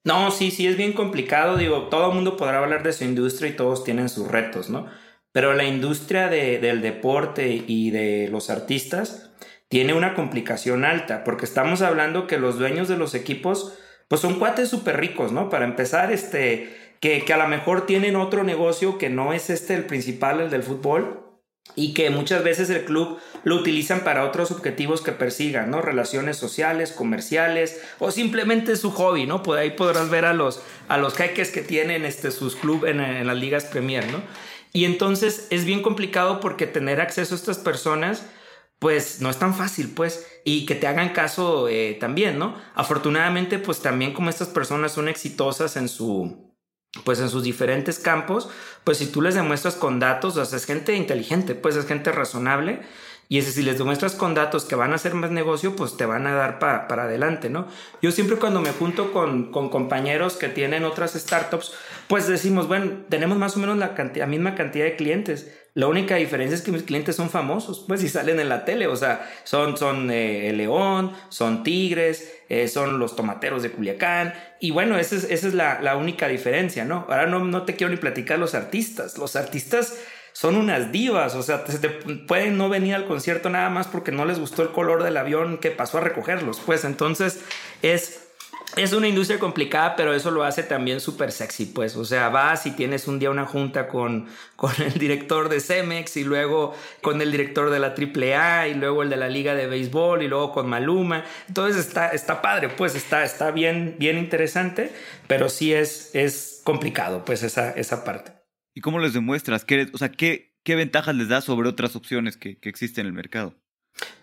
[0.03, 1.57] No, sí, sí, es bien complicado.
[1.57, 4.87] Digo, todo el mundo podrá hablar de su industria y todos tienen sus retos, ¿no?
[5.31, 9.31] Pero la industria del deporte y de los artistas
[9.67, 14.39] tiene una complicación alta, porque estamos hablando que los dueños de los equipos pues son
[14.39, 15.49] cuates súper ricos, ¿no?
[15.49, 19.85] Para empezar, este, que, a lo mejor tienen otro negocio que no es este el
[19.85, 21.19] principal, el del fútbol,
[21.75, 25.81] y que muchas veces el club lo utilizan para otros objetivos que persigan, ¿no?
[25.81, 29.43] Relaciones sociales, comerciales o simplemente su hobby, ¿no?
[29.43, 32.99] Pues ahí podrás ver a los, a los jeques que tienen este, sus clubes en,
[32.99, 34.21] en, las ligas Premier, ¿no?
[34.73, 38.25] Y entonces es bien complicado porque tener acceso a estas personas
[38.83, 42.57] pues no es tan fácil, pues, y que te hagan caso eh, también, ¿no?
[42.75, 46.53] Afortunadamente, pues también como estas personas son exitosas en su,
[47.05, 48.49] pues en sus diferentes campos,
[48.83, 52.11] pues si tú les demuestras con datos, o sea, es gente inteligente, pues es gente
[52.11, 52.81] razonable,
[53.29, 56.05] y ese, si les demuestras con datos que van a hacer más negocio, pues te
[56.05, 57.69] van a dar para adelante, ¿no?
[58.01, 61.73] Yo siempre cuando me junto con, con, compañeros que tienen otras startups,
[62.09, 65.87] pues decimos, bueno, tenemos más o menos la, cantidad, la misma cantidad de clientes la
[65.87, 68.95] única diferencia es que mis clientes son famosos, pues, y salen en la tele, o
[68.95, 74.69] sea, son, son eh, el León, son Tigres, eh, son los tomateros de Culiacán, y
[74.69, 77.07] bueno, esa es, esa es la, la, única diferencia, ¿no?
[77.09, 79.97] Ahora no, no te quiero ni platicar los artistas, los artistas
[80.33, 84.25] son unas divas, o sea, te, pueden no venir al concierto nada más porque no
[84.25, 87.41] les gustó el color del avión que pasó a recogerlos, pues entonces
[87.81, 88.27] es
[88.75, 91.95] es una industria complicada, pero eso lo hace también súper sexy, pues.
[91.95, 96.17] O sea, vas y tienes un día una junta con, con el director de Cemex
[96.17, 99.67] y luego con el director de la AAA y luego el de la Liga de
[99.67, 101.23] Béisbol y luego con Maluma.
[101.47, 104.91] Entonces está, está padre, pues está, está bien, bien interesante,
[105.27, 108.33] pero sí es, es complicado, pues, esa, esa parte.
[108.73, 109.65] ¿Y cómo les demuestras?
[109.65, 113.07] ¿Qué, o sea, ¿qué, qué ventajas les da sobre otras opciones que, que existen en
[113.07, 113.55] el mercado?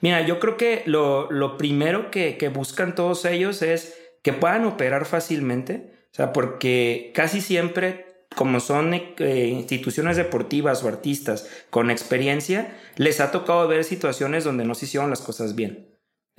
[0.00, 4.64] Mira, yo creo que lo, lo primero que, que buscan todos ellos es que puedan
[4.64, 11.90] operar fácilmente, o sea, porque casi siempre, como son eh, instituciones deportivas o artistas con
[11.90, 15.90] experiencia, les ha tocado ver situaciones donde no se hicieron las cosas bien.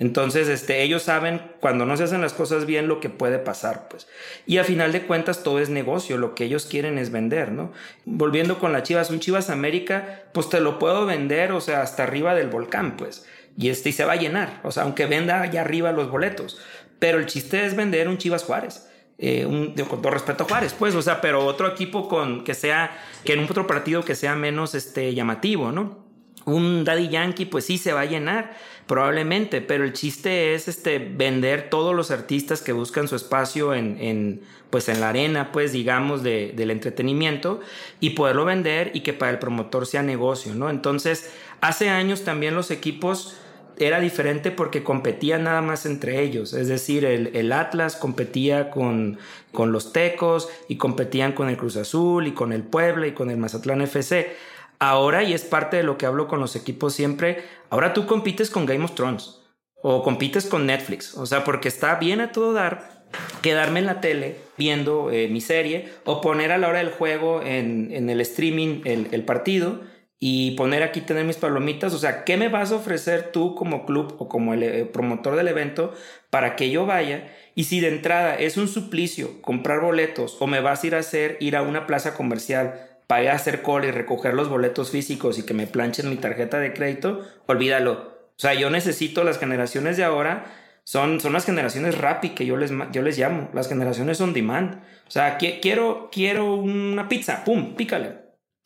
[0.02, 3.86] Entonces, este, ellos saben cuando no se hacen las cosas bien lo que puede pasar,
[3.88, 4.08] pues.
[4.46, 7.72] Y a final de cuentas todo es negocio, lo que ellos quieren es vender, ¿no?
[8.04, 12.02] Volviendo con las Chivas, un Chivas América, pues te lo puedo vender, o sea, hasta
[12.02, 13.26] arriba del volcán, pues.
[13.56, 16.58] Y este y se va a llenar, o sea, aunque venda allá arriba los boletos.
[17.02, 18.86] Pero el chiste es vender un Chivas Juárez.
[19.18, 22.54] Eh, un, con todo respeto a Juárez, pues, o sea, pero otro equipo con que
[22.54, 25.98] sea, que en un otro partido que sea menos este, llamativo, ¿no?
[26.44, 31.00] Un Daddy Yankee, pues sí se va a llenar, probablemente, pero el chiste es este,
[31.00, 35.72] vender todos los artistas que buscan su espacio en, en pues en la arena, pues
[35.72, 37.58] digamos, de, del entretenimiento
[37.98, 40.70] y poderlo vender y que para el promotor sea negocio, ¿no?
[40.70, 43.41] Entonces, hace años también los equipos
[43.78, 46.52] era diferente porque competían nada más entre ellos.
[46.52, 49.18] Es decir, el, Atlas competía con,
[49.52, 53.30] con, los Tecos y competían con el Cruz Azul y con el Puebla y con
[53.30, 54.34] el Mazatlán FC.
[54.78, 58.50] Ahora, y es parte de lo que hablo con los equipos siempre, ahora tú compites
[58.50, 59.40] con Game of Thrones
[59.82, 61.16] o compites con Netflix.
[61.16, 63.04] O sea, porque está bien a todo dar
[63.42, 67.42] quedarme en la tele viendo eh, mi serie o poner a la hora del juego
[67.42, 69.80] en, en el streaming el, el partido
[70.24, 73.84] y poner aquí tener mis palomitas, o sea, ¿qué me vas a ofrecer tú como
[73.84, 75.92] club o como el eh, promotor del evento
[76.30, 77.32] para que yo vaya?
[77.56, 81.00] Y si de entrada es un suplicio comprar boletos o me vas a ir a
[81.00, 85.44] hacer ir a una plaza comercial a hacer cola y recoger los boletos físicos y
[85.44, 88.12] que me planchen mi tarjeta de crédito, olvídalo.
[88.36, 90.46] O sea, yo necesito las generaciones de ahora
[90.84, 94.82] son, son las generaciones rapid que yo les, yo les llamo, las generaciones on demand.
[95.06, 98.22] O sea, quiero, quiero una pizza, pum, pícale.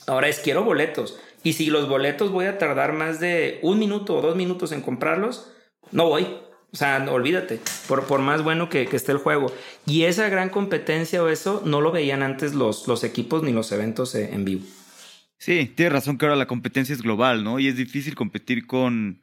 [0.07, 1.19] Ahora es quiero boletos.
[1.47, 4.81] Y si los boletos voy a tardar más de un minuto o dos minutos en
[4.81, 5.53] comprarlos,
[5.93, 6.27] no voy.
[6.73, 9.53] O sea, olvídate, por, por más bueno que, esté el juego.
[9.87, 13.71] Y esa gran competencia o eso no lo veían antes los, los equipos ni los
[13.71, 14.65] eventos en vivo.
[15.39, 17.61] Sí, tienes razón que ahora la competencia es global, ¿no?
[17.61, 19.23] Y es difícil competir con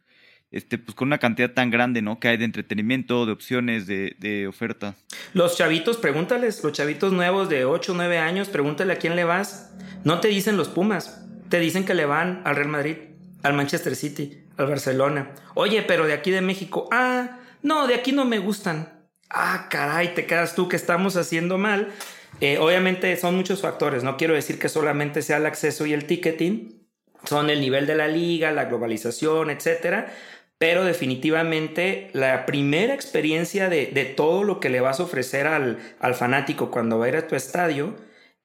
[0.50, 2.22] este, pues con una cantidad tan grande, ¿no?
[2.22, 4.96] Que hay de entretenimiento, de opciones, de, de oferta.
[5.34, 9.26] Los chavitos, pregúntales, los chavitos nuevos de 8 o 9 años, pregúntale a quién le
[9.26, 9.74] vas.
[10.06, 12.96] No te dicen los Pumas, te dicen que le van al Real Madrid,
[13.44, 15.36] al Manchester City, al Barcelona.
[15.54, 19.06] Oye, pero de aquí de México, ah, no, de aquí no me gustan.
[19.30, 21.94] Ah, caray, te quedas tú que estamos haciendo mal.
[22.42, 26.08] Eh, obviamente son muchos factores, no quiero decir que solamente sea el acceso y el
[26.08, 26.88] ticketing,
[27.24, 30.12] son el nivel de la liga, la globalización, etcétera
[30.58, 36.16] pero definitivamente la primera experiencia de, todo lo que le vas a ofrecer al, al
[36.16, 37.96] fanático cuando va a ir a tu estadio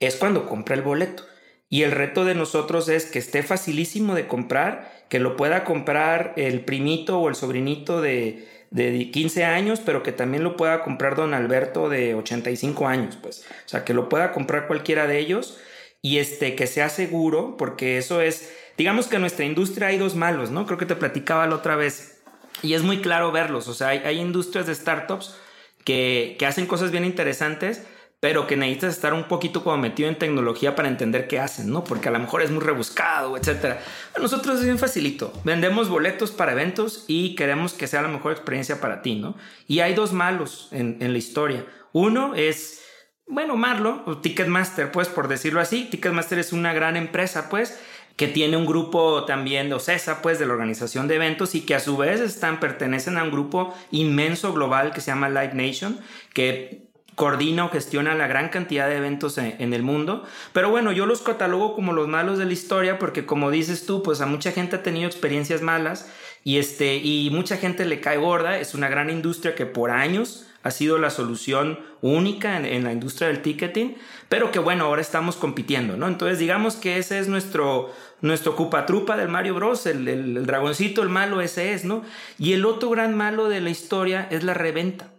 [0.01, 1.23] es cuando compra el boleto.
[1.71, 6.33] Y el reto de nosotros es que esté facilísimo de comprar, que lo pueda comprar
[6.37, 11.15] el primito o el sobrinito de, de 15 años, pero que también lo pueda comprar
[11.15, 13.45] don Alberto de 85 años, pues.
[13.67, 15.59] O sea, que lo pueda comprar cualquiera de ellos
[16.01, 20.15] y este, que sea seguro, porque eso es digamos que en nuestra industria hay dos
[20.15, 20.65] malos, ¿no?
[20.65, 22.23] Creo que te platicaba la otra vez
[22.63, 25.37] y es muy claro verlos, o sea, hay, industrias de startups
[25.85, 27.85] que, que, hacen cosas bien interesantes,
[28.21, 31.85] pero que necesitas estar un poquito como metido en tecnología para entender qué hacen, ¿no?
[31.85, 33.81] Porque a lo mejor es muy rebuscado, etcétera.
[34.17, 35.33] A nosotros es bien facilito.
[35.45, 39.37] Vendemos boletos para eventos y queremos que sea la mejor experiencia para ti, ¿no?
[39.69, 41.65] Y hay dos malos en, la historia.
[41.93, 42.83] Uno es,
[43.29, 45.85] bueno, Marlo, o Ticketmaster, pues por decirlo así.
[45.85, 47.79] Ticketmaster es una gran empresa, pues,
[48.17, 51.77] que tiene un grupo también de OCESA, pues de la organización de eventos y que
[51.77, 56.01] a su vez están, pertenecen a un grupo inmenso global que se llama Live Nation,
[56.35, 56.88] que
[57.19, 60.25] coordina o gestiona la gran cantidad de eventos en, el mundo.
[60.53, 64.05] Pero bueno, yo los catalogo como los malos de la historia porque como dices tú,
[64.05, 66.11] pues a mucha gente ha tenido experiencias malas
[66.45, 68.59] y, este, y mucha gente le cae gorda.
[68.59, 73.27] Es una gran industria que por años ha sido la solución única en, la industria
[73.29, 73.97] del ticketing,
[74.29, 76.07] pero que bueno, ahora estamos compitiendo, ¿no?
[76.07, 81.09] Entonces digamos que ese es nuestro, nuestro cupatrupa del Mario Bros, el, el, dragoncito, el
[81.09, 82.05] malo ese es, ¿no?
[82.39, 85.18] Y el otro gran malo de la historia es la reventa.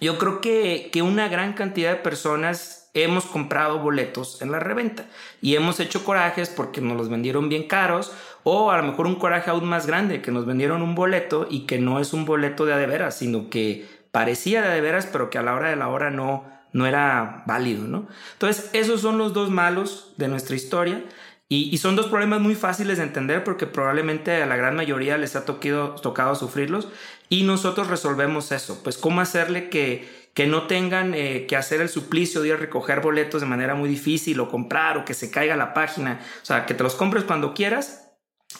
[0.00, 5.06] Yo creo que, que una gran cantidad de personas hemos comprado boletos en la reventa
[5.42, 8.12] y hemos hecho corajes porque nos los vendieron bien caros
[8.44, 11.66] o a lo mejor un coraje aún más grande que nos vendieron un boleto y
[11.66, 15.08] que no es un boleto de a de veras, sino que parecía de, de veras,
[15.10, 18.06] pero que a la hora de la hora no, no era válido, ¿no?
[18.34, 21.04] Entonces, esos son los dos malos de nuestra historia.
[21.48, 25.36] Y, son dos problemas muy fáciles de entender porque probablemente a la gran mayoría les
[25.36, 26.88] ha tocado, sufrirlos
[27.28, 28.82] y nosotros resolvemos eso.
[28.82, 33.00] Pues cómo hacerle que, no tengan eh, que hacer el suplicio de ir a recoger
[33.00, 36.20] boletos de manera muy difícil o comprar o que se caiga la página.
[36.42, 38.10] O sea, que te los compres cuando quieras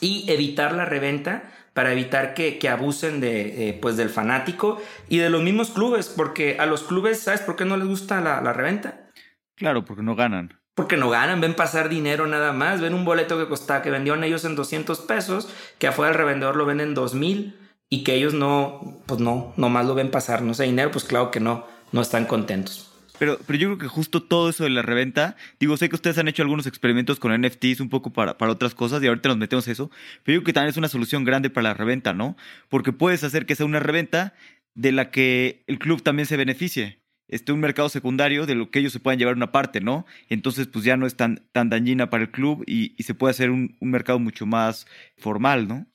[0.01, 5.42] y evitar la reventa para evitar que, abusen eh, pues del fanático y de los
[5.42, 9.11] mismos clubes, porque a los clubes, ¿sabes por qué no les gusta la reventa?
[9.57, 10.63] Claro, porque no ganan.
[10.74, 14.24] Porque no ganan, ven pasar dinero nada más, ven un boleto que costaba, que vendieron
[14.24, 17.56] ellos en 200 pesos, que afuera el revendedor lo venden en 2000
[17.88, 21.30] y que ellos no, pues no, nomás lo ven pasar, no sé, dinero, pues claro
[21.30, 22.90] que no, no están contentos.
[23.18, 26.18] Pero, pero yo creo que justo todo eso de la reventa, digo, sé que ustedes
[26.18, 29.38] han hecho algunos experimentos con NFTs un poco para, para otras cosas y ahorita nos
[29.38, 29.90] metemos eso,
[30.24, 32.37] pero yo creo que también es una solución grande para la reventa, ¿no?
[32.68, 34.34] Porque puedes hacer que sea una reventa
[34.74, 37.03] de la que el club también se beneficie.
[37.28, 40.04] Este, un mercado secundario de lo que ellos se puedan llevar una parte, ¿no?
[40.28, 43.30] Entonces, pues ya no es tan, tan dañina para el club y, y se puede
[43.30, 45.87] hacer un, un, mercado mucho más formal, ¿no?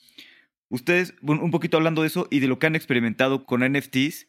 [0.70, 4.28] Ustedes, bueno, un poquito hablando de eso y de lo que han experimentado con NFTs,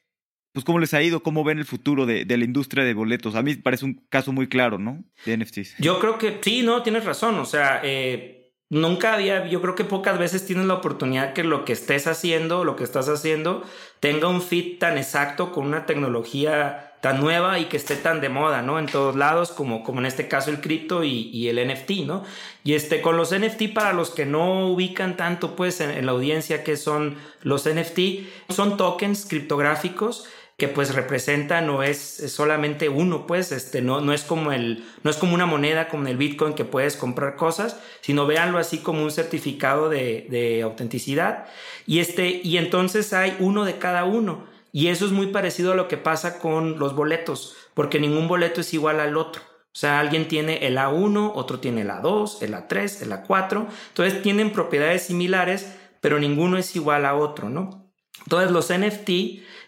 [0.53, 3.35] pues cómo les ha ido, cómo ven el futuro de, de, la industria de boletos.
[3.35, 5.05] A mí parece un caso muy claro, ¿no?
[5.25, 5.77] De NFTs.
[5.79, 7.39] Yo creo que sí, no, tienes razón.
[7.39, 8.40] O sea, eh,
[8.71, 12.65] nunca había, yo creo que pocas veces tienes la oportunidad que lo que estés haciendo,
[12.65, 13.63] lo que estás haciendo,
[13.99, 18.29] tenga un fit tan exacto con una tecnología tan nueva y que esté tan de
[18.29, 18.79] moda, ¿no?
[18.79, 22.25] En todos lados, como, como en este caso el cripto y, el NFT, ¿no?
[22.63, 26.13] Y este, con los NFT, para los que no ubican tanto, pues, en, en la
[26.13, 30.29] audiencia que son los NFT, son tokens criptográficos
[30.61, 35.11] que pues representa no es, solamente uno, pues este no, no es como el no
[35.11, 39.03] es como una moneda como el Bitcoin que puedes comprar cosas, sino véanlo así como
[39.03, 41.47] un certificado de, de autenticidad
[41.87, 45.77] y este y entonces hay uno de cada uno y eso es muy parecido a
[45.77, 49.43] lo que pasa con los boletos, porque ningún boleto es igual al otro.
[49.73, 53.67] O sea, alguien tiene el A1, otro tiene el A2, el A3, el A4.
[53.89, 57.91] Entonces tienen propiedades similares, pero ninguno es igual a otro, ¿no?
[58.25, 59.11] Entonces los NFT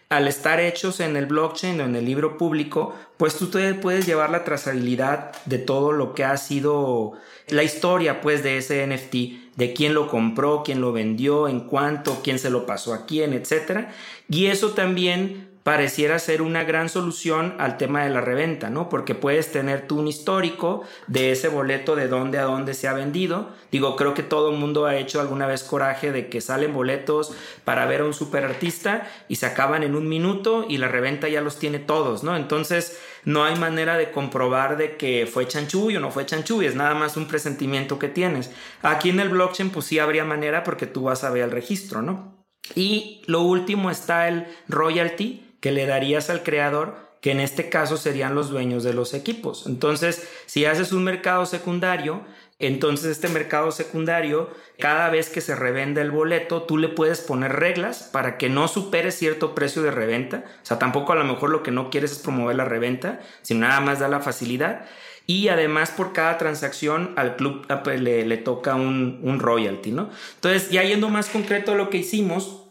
[0.09, 4.05] al estar hechos en el blockchain o en el libro público, pues tú te puedes
[4.05, 7.13] llevar la trazabilidad de todo lo que ha sido
[7.47, 12.21] la historia pues de ese NFT, de quién lo compró, quién lo vendió, en cuánto,
[12.23, 13.87] quién se lo pasó a quién, etc.
[14.29, 18.89] Y eso también pareciera ser una gran solución al tema de la reventa, ¿no?
[18.89, 22.93] Porque puedes tener tú un histórico de ese boleto de dónde a dónde se ha
[22.93, 23.49] vendido.
[23.71, 27.33] Digo, creo que todo el mundo ha hecho alguna vez coraje de que salen boletos
[27.63, 31.29] para ver a un super artista y se acaban en un minuto y la reventa
[31.29, 32.35] ya los tiene todos, ¿no?
[32.35, 36.75] Entonces, no hay manera de comprobar de que fue chanchuy o no fue chanchuy, es
[36.75, 38.51] nada más un presentimiento que tienes.
[38.81, 42.01] Aquí en el blockchain, pues sí habría manera porque tú vas a ver el registro,
[42.01, 42.45] ¿no?
[42.75, 47.95] Y lo último está el royalty, que le darías al creador, que en este caso
[47.95, 49.65] serían los dueños de los equipos.
[49.65, 52.25] Entonces, si haces un mercado secundario,
[52.59, 57.53] entonces este mercado secundario, cada vez que se revende el boleto, tú le puedes poner
[57.53, 60.43] reglas para que no supere cierto precio de reventa.
[60.63, 63.61] O sea, tampoco a lo mejor lo que no quieres es promover la reventa, sino
[63.61, 64.83] nada más da la facilidad.
[65.27, 69.93] Y además por cada transacción al club ah, pues, le, le toca un, un royalty,
[69.93, 70.09] ¿no?
[70.35, 72.65] Entonces, ya yendo más concreto a lo que hicimos,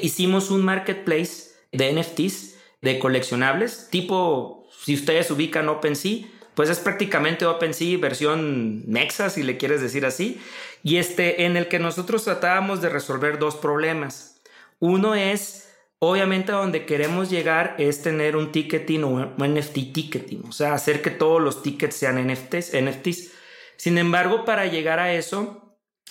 [0.00, 7.46] hicimos un marketplace de NFTs, de coleccionables, tipo, si ustedes ubican OpenSea, pues es prácticamente
[7.46, 10.40] OpenSea versión Nexa, si le quieres decir así,
[10.82, 14.40] y este en el que nosotros tratábamos de resolver dos problemas.
[14.80, 20.42] Uno es, obviamente, a donde queremos llegar es tener un ticketing o un NFT ticketing,
[20.48, 22.72] o sea, hacer que todos los tickets sean NFTs.
[22.74, 23.30] NFTs.
[23.76, 25.61] Sin embargo, para llegar a eso,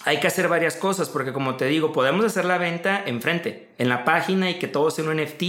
[0.05, 3.89] hay que hacer varias cosas porque como te digo, podemos hacer la venta enfrente, en
[3.89, 5.41] la página y que todo sea un NFT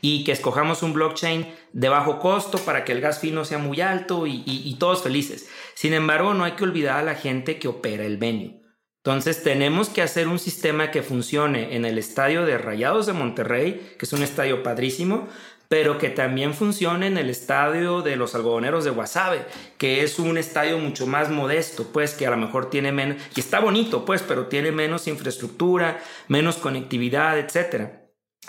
[0.00, 3.80] y que escojamos un blockchain de bajo costo para que el gas fino sea muy
[3.80, 5.48] alto y, y todos felices.
[5.74, 8.60] Sin embargo, no hay que olvidar a la gente que opera el venue.
[9.02, 13.94] Entonces tenemos que hacer un sistema que funcione en el estadio de Rayados de Monterrey,
[13.98, 15.26] que es un estadio padrísimo,
[15.70, 19.46] pero que también funcione en el estadio de los algodoneros de Guasave,
[19.78, 23.38] que es un estadio mucho más modesto, pues que a lo mejor tiene menos, y
[23.38, 27.88] está bonito, pues, pero tiene menos infraestructura, menos conectividad, etc.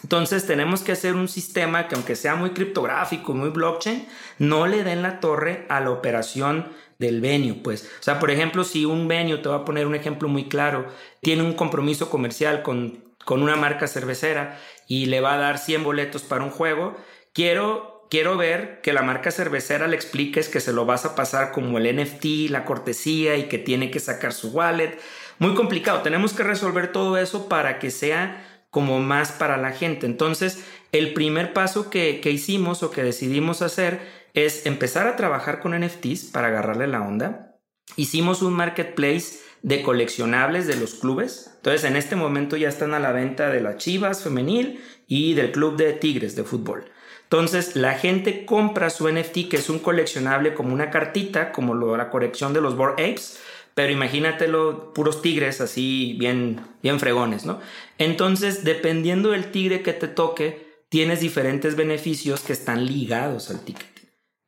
[0.02, 4.08] Entonces tenemos que hacer un sistema que aunque sea muy criptográfico, muy blockchain,
[4.40, 7.84] no le den la torre a la operación del venue, pues.
[8.00, 10.88] O sea, por ejemplo, si un venue, te voy a poner un ejemplo muy claro,
[11.22, 14.60] tiene un compromiso comercial con, con una marca cervecera
[14.92, 16.98] y le va a dar 100 boletos para un juego,
[17.32, 21.54] quiero, quiero ver que la marca cervecera le expliques que se lo vas a pasar
[21.54, 25.00] como el NFT, la cortesía y que tiene que sacar su wallet.
[25.40, 30.08] Muy complicado, tenemos que resolver todo eso para que sea como más para la gente.
[30.08, 34.02] Entonces, el primer paso que, que hicimos o que decidimos hacer
[34.34, 37.56] es empezar a trabajar con NFTs para agarrarle la onda.
[37.96, 41.52] Hicimos un marketplace de coleccionables de los clubes.
[41.58, 45.52] Entonces, en este momento ya están a la venta de la Chivas femenil y del
[45.52, 46.86] club de Tigres de fútbol.
[47.24, 51.96] Entonces, la gente compra su NFT, que es un coleccionable como una cartita, como lo,
[51.96, 53.40] la colección de los Bored Apes,
[53.74, 57.62] pero imagínatelo, puros tigres así bien, bien fregones, ¿no?
[57.98, 63.91] Entonces, dependiendo del tigre que te toque, tienes diferentes beneficios que están ligados al ticket.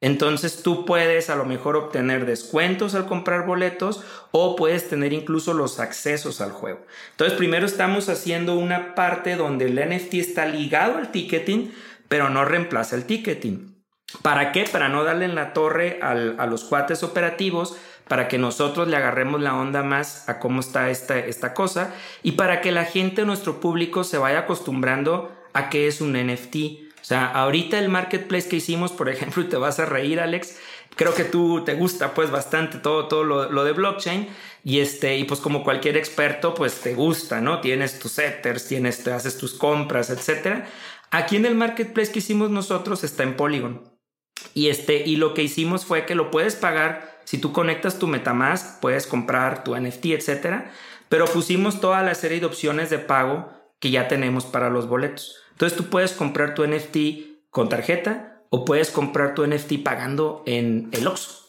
[0.03, 5.53] Entonces tú puedes a lo mejor obtener descuentos al comprar boletos o puedes tener incluso
[5.53, 6.85] los accesos al juego.
[7.11, 11.73] Entonces primero estamos haciendo una parte donde el NFT está ligado al ticketing,
[12.09, 13.77] pero no reemplaza el ticketing.
[14.21, 14.65] ¿Para qué?
[14.69, 17.77] Para no darle en la torre a los cuates operativos,
[18.09, 22.59] para que nosotros le agarremos la onda más a cómo está esta, cosa y para
[22.59, 26.55] que la gente, nuestro público, se vaya acostumbrando a qué es un NFT
[27.03, 30.57] o sea, ahorita el marketplace que hicimos, por ejemplo, y te vas a reír, Alex,
[30.95, 34.29] creo que tú te gusta pues bastante todo, todo lo, de blockchain
[34.63, 37.59] y este, y pues como cualquier experto, pues te gusta, ¿no?
[37.59, 40.65] Tienes tus setters, tienes, te haces tus compras, etcétera.
[41.11, 43.83] Aquí en el marketplace que hicimos nosotros está en Polygon.
[44.53, 48.07] Y este, y lo que hicimos fue que lo puedes pagar si tú conectas tu
[48.07, 50.71] MetaMask, puedes comprar tu NFT, etcétera.
[51.09, 55.42] Pero pusimos toda la serie de opciones de pago que ya tenemos para los boletos.
[55.53, 56.97] Entonces tú puedes comprar tu NFT
[57.49, 61.43] con tarjeta o puedes comprar tu NFT pagando en el Oxxo.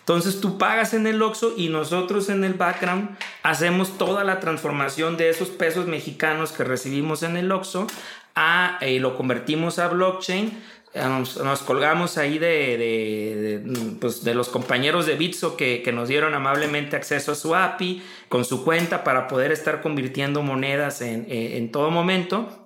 [0.00, 5.16] Entonces tú pagas en el Oxxo y nosotros en el background hacemos toda la transformación
[5.16, 7.86] de esos pesos mexicanos que recibimos en el Oxxo
[8.34, 10.52] a, eh, lo convertimos a blockchain.
[10.94, 13.64] Nos, colgamos ahí de,
[14.00, 18.00] pues, de, los compañeros de Bitso que, que, nos dieron amablemente acceso a su API
[18.28, 22.63] con su cuenta para poder estar convirtiendo monedas en, en todo momento.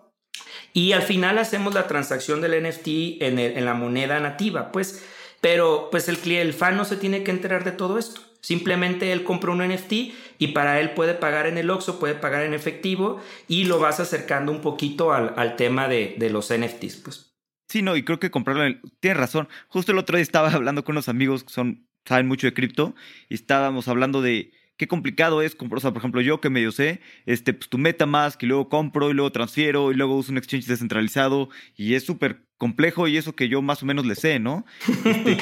[0.73, 5.05] Y al final hacemos la transacción del NFT en, la moneda nativa, pues,
[5.41, 8.21] pero pues el, fan no se tiene que enterar de todo esto.
[8.41, 9.93] Simplemente él compra un NFT
[10.39, 13.99] y para él puede pagar en el Oxxo, puede pagar en efectivo y lo vas
[14.01, 17.35] acercando un poquito al, tema de, los NFTs, pues.
[17.69, 19.49] Sí, no, y creo que comprarlo, en tienes razón.
[19.69, 22.95] Justo el otro día estaba hablando con unos amigos que son, saben mucho de cripto
[23.29, 27.01] y estábamos hablando de qué complicado es, o sea, por ejemplo, yo que medio sé,
[27.27, 30.67] este, pues tu MetaMask y luego compro y luego transfiero y luego uso un exchange
[30.67, 34.65] descentralizado y es súper complejo y eso que yo más o menos le sé, ¿no?
[35.05, 35.37] Este,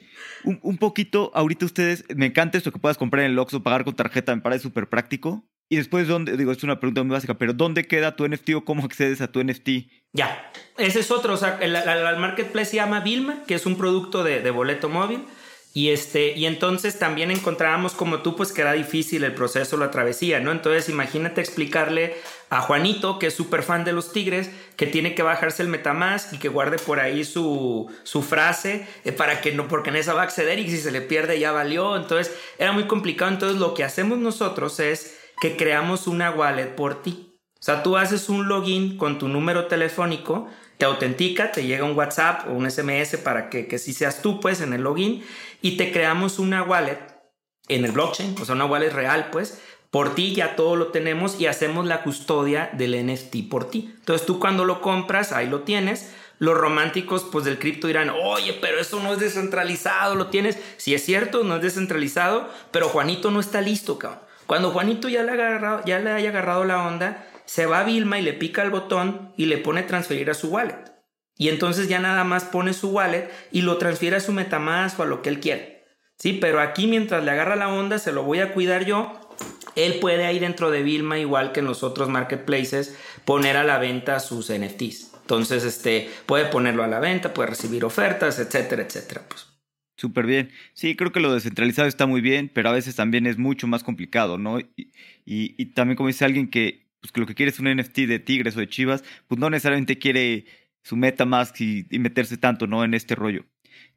[0.44, 3.96] un, poquito, ahorita ustedes, me encanta esto que puedas comprar en el Oxxo, pagar con
[3.96, 5.48] tarjeta, me parece súper práctico.
[5.70, 6.36] Y después, ¿dónde?
[6.36, 9.32] Digo, es una pregunta muy básica, pero ¿dónde queda tu NFT o cómo accedes a
[9.32, 9.68] tu NFT?
[10.12, 11.32] Ya, ese es otro.
[11.32, 11.72] O sea, el,
[12.18, 15.20] marketplace se llama Vilma, que es un producto de, de boleto móvil.
[15.74, 19.90] Y, este, y entonces también encontrábamos como tú, pues que era difícil el proceso, la
[19.90, 20.52] travesía, ¿no?
[20.52, 22.14] Entonces imagínate explicarle
[22.50, 26.34] a Juanito, que es súper fan de los Tigres, que tiene que bajarse el Metamask
[26.34, 30.12] y que guarde por ahí su, su frase eh, para que no, porque en esa
[30.12, 31.96] va a acceder y si se le pierde ya valió.
[31.96, 33.30] Entonces era muy complicado.
[33.30, 37.38] Entonces lo que hacemos nosotros es que creamos una wallet por ti.
[37.54, 40.48] O sea, tú haces un login con tu número telefónico
[40.82, 44.40] te autentica, te llega un WhatsApp o un SMS para que, que si seas tú,
[44.40, 45.24] pues, en el login
[45.60, 46.98] y te creamos una wallet
[47.68, 49.62] en el blockchain, o sea, una wallet real, pues,
[49.92, 53.94] por ti ya todo lo tenemos y hacemos la custodia del NFT por ti.
[53.96, 56.12] Entonces tú cuando lo compras, ahí lo tienes.
[56.40, 60.58] Los románticos pues del cripto dirán, oye, pero eso no es descentralizado, lo tienes.
[60.78, 64.18] Si es cierto, no es descentralizado, pero Juanito no está listo, cabrón.
[64.48, 65.36] Cuando Juanito ya le,
[65.86, 69.34] ya le haya agarrado la onda, se va a Vilma y le pica el botón
[69.36, 70.90] y le pone transferir a su wallet.
[71.36, 75.02] Y entonces ya nada más pone su wallet y lo transfiere a su Metamask o
[75.02, 75.84] a lo que él quiere.
[76.16, 79.20] Sí, pero aquí mientras le agarra la onda, se lo voy a cuidar yo.
[79.76, 82.96] Él puede ahí dentro de Vilma, igual que en los otros marketplaces,
[83.26, 85.12] poner a la venta sus NFTs.
[85.20, 89.24] Entonces, este, puede ponerlo a la venta, puede recibir ofertas, etcétera, etcétera.
[89.28, 89.48] Pues.
[89.98, 90.50] Súper bien.
[90.72, 93.84] Sí, creo que lo descentralizado está muy bien, pero a veces también es mucho más
[93.84, 94.58] complicado, ¿no?
[94.58, 94.88] Y,
[95.26, 98.20] y también como dice alguien que pues que lo que quiere es un NFT de
[98.20, 100.46] Tigres o de Chivas, pues no necesariamente quiere
[100.82, 102.84] su meta más y, meterse tanto, ¿no?
[102.84, 103.44] En este rollo.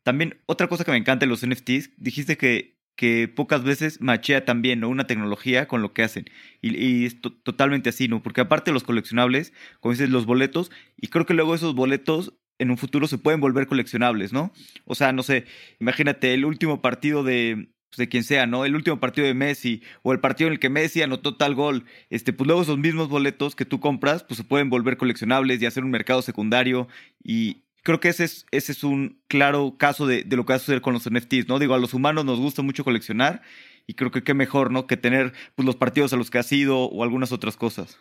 [0.04, 4.44] También, otra cosa que me encanta de los NFTs, dijiste que, que pocas veces machea
[4.44, 4.90] también, ¿no?
[4.90, 6.26] Una tecnología con lo que hacen.
[6.62, 8.24] Y, es totalmente así, ¿no?
[8.24, 12.34] Porque aparte de los coleccionables, como dices, los boletos, y creo que luego esos boletos
[12.58, 14.52] en un futuro se pueden volver coleccionables, ¿no?
[14.86, 15.46] O sea, no sé,
[15.80, 18.66] imagínate el último partido de, pues, de quien sea, ¿no?
[18.66, 21.86] El último partido de Messi o el partido en el que Messi anotó tal gol,
[22.10, 25.66] este, pues luego esos mismos boletos que tú compras, pues se pueden volver coleccionables y
[25.66, 26.88] hacer un mercado secundario
[27.24, 30.60] y creo que ese es, ese es un claro caso de, lo que va a
[30.60, 31.60] suceder con los NFTs, ¿no?
[31.60, 33.42] Digo, a los humanos nos gusta mucho coleccionar
[33.88, 34.88] y creo que qué mejor, ¿no?
[34.88, 38.00] Que tener pues, los partidos a los que has ido o algunas otras cosas.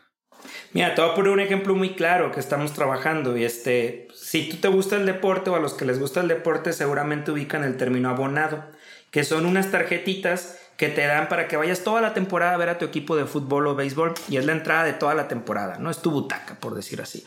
[0.73, 4.49] Mira, te voy a poner un ejemplo muy claro que estamos trabajando y este, si
[4.49, 7.65] tú te gusta el deporte o a los que les gusta el deporte seguramente ubican
[7.65, 8.65] el término abonado
[9.15, 12.69] que son unas tarjetitas que te dan para que vayas toda la temporada a ver
[12.69, 15.79] a tu equipo de fútbol o béisbol y es la entrada de toda la temporada,
[15.79, 17.25] no es tu butaca, por decir así.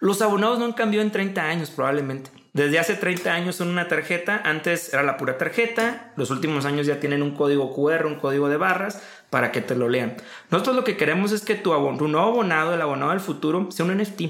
[0.00, 2.30] Los abonados no han cambiado en 30 años probablemente.
[2.52, 6.86] Desde hace 30 años son una tarjeta, antes era la pura tarjeta, los últimos años
[6.86, 10.16] ya tienen un código QR, un código de barras para que te lo lean.
[10.50, 13.86] Nosotros lo que queremos es que tu, tu nuevo abonado, el abonado del futuro, sea
[13.86, 14.20] un NFT.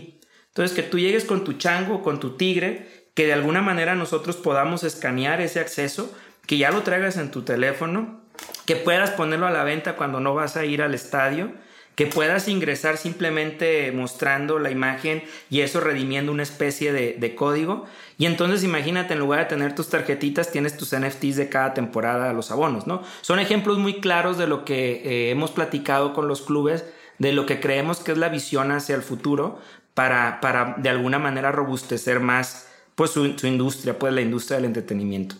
[0.46, 4.36] Entonces que tú llegues con tu chango, con tu tigre, que de alguna manera nosotros
[4.36, 6.16] podamos escanear ese acceso
[6.46, 8.20] que ya lo traigas en tu teléfono,
[8.66, 11.52] que puedas ponerlo a la venta cuando no vas a ir al estadio,
[11.94, 17.86] que puedas ingresar simplemente mostrando la imagen y eso redimiendo una especie de, código.
[18.18, 22.32] Y entonces imagínate, en lugar de tener tus tarjetitas, tienes tus NFTs de cada temporada,
[22.32, 23.02] los abonos, ¿no?
[23.20, 26.84] Son ejemplos muy claros de lo que eh, hemos platicado con los clubes,
[27.18, 29.60] de lo que creemos que es la visión hacia el futuro
[29.94, 34.66] para, para de alguna manera robustecer más pues su, su industria, pues la industria del
[34.66, 35.36] entretenimiento.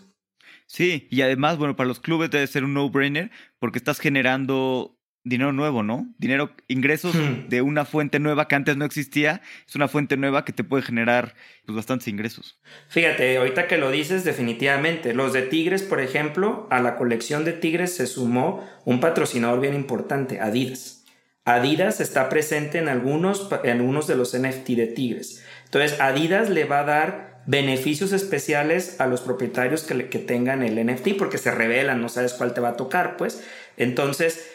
[0.66, 5.52] Sí, y además, bueno, para los clubes debe ser un no-brainer porque estás generando dinero
[5.52, 6.06] nuevo, ¿no?
[6.18, 7.48] Dinero, ingresos hmm.
[7.48, 10.82] de una fuente nueva que antes no existía, es una fuente nueva que te puede
[10.82, 11.34] generar
[11.64, 12.60] pues, bastantes ingresos.
[12.88, 17.52] Fíjate, ahorita que lo dices, definitivamente, los de Tigres, por ejemplo, a la colección de
[17.52, 21.04] Tigres se sumó un patrocinador bien importante, Adidas.
[21.46, 25.44] Adidas está presente en algunos, en algunos de los NFT de Tigres.
[25.64, 31.16] Entonces, Adidas le va a dar beneficios especiales a los propietarios que, tengan el NFT
[31.18, 33.44] porque se revelan, no sabes cuál te va a tocar, pues.
[33.76, 34.48] Entonces,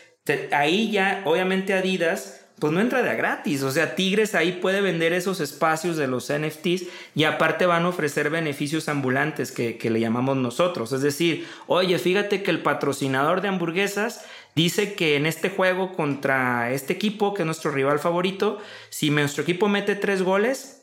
[0.51, 5.13] ahí ya, obviamente Adidas, pues no entra de gratis, o sea, Tigres ahí puede vender
[5.13, 10.01] esos espacios de los NFTs y aparte van a ofrecer beneficios ambulantes que, que le
[10.01, 10.91] llamamos nosotros.
[10.91, 14.25] Es decir, oye, fíjate que el patrocinador de hamburguesas
[14.55, 18.59] dice que en este juego contra este equipo, que es nuestro rival favorito,
[18.89, 20.78] si nuestro equipo mete tres goles,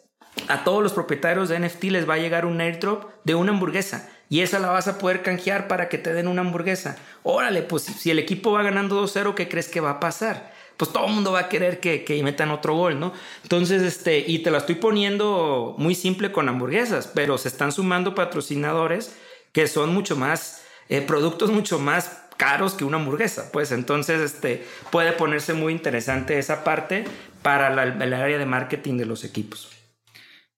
[0.48, 4.08] a todos los propietarios de NFT les va a llegar un airdrop de una hamburguesa
[4.28, 6.96] y esa la vas a poder canjear para que te den una hamburguesa.
[7.22, 10.52] Órale, pues si el equipo va ganando 2-0, ¿qué crees que va a pasar?
[10.76, 13.12] Pues todo el mundo va a querer que, que, metan otro gol, ¿no?
[13.42, 18.14] Entonces, este, y te la estoy poniendo muy simple con hamburguesas, pero se están sumando
[18.14, 19.16] patrocinadores
[19.52, 24.66] que son mucho más, eh, productos mucho más caros que una hamburguesa, pues entonces este,
[24.90, 27.04] puede ponerse muy interesante esa parte
[27.40, 29.75] para el área de marketing de los equipos.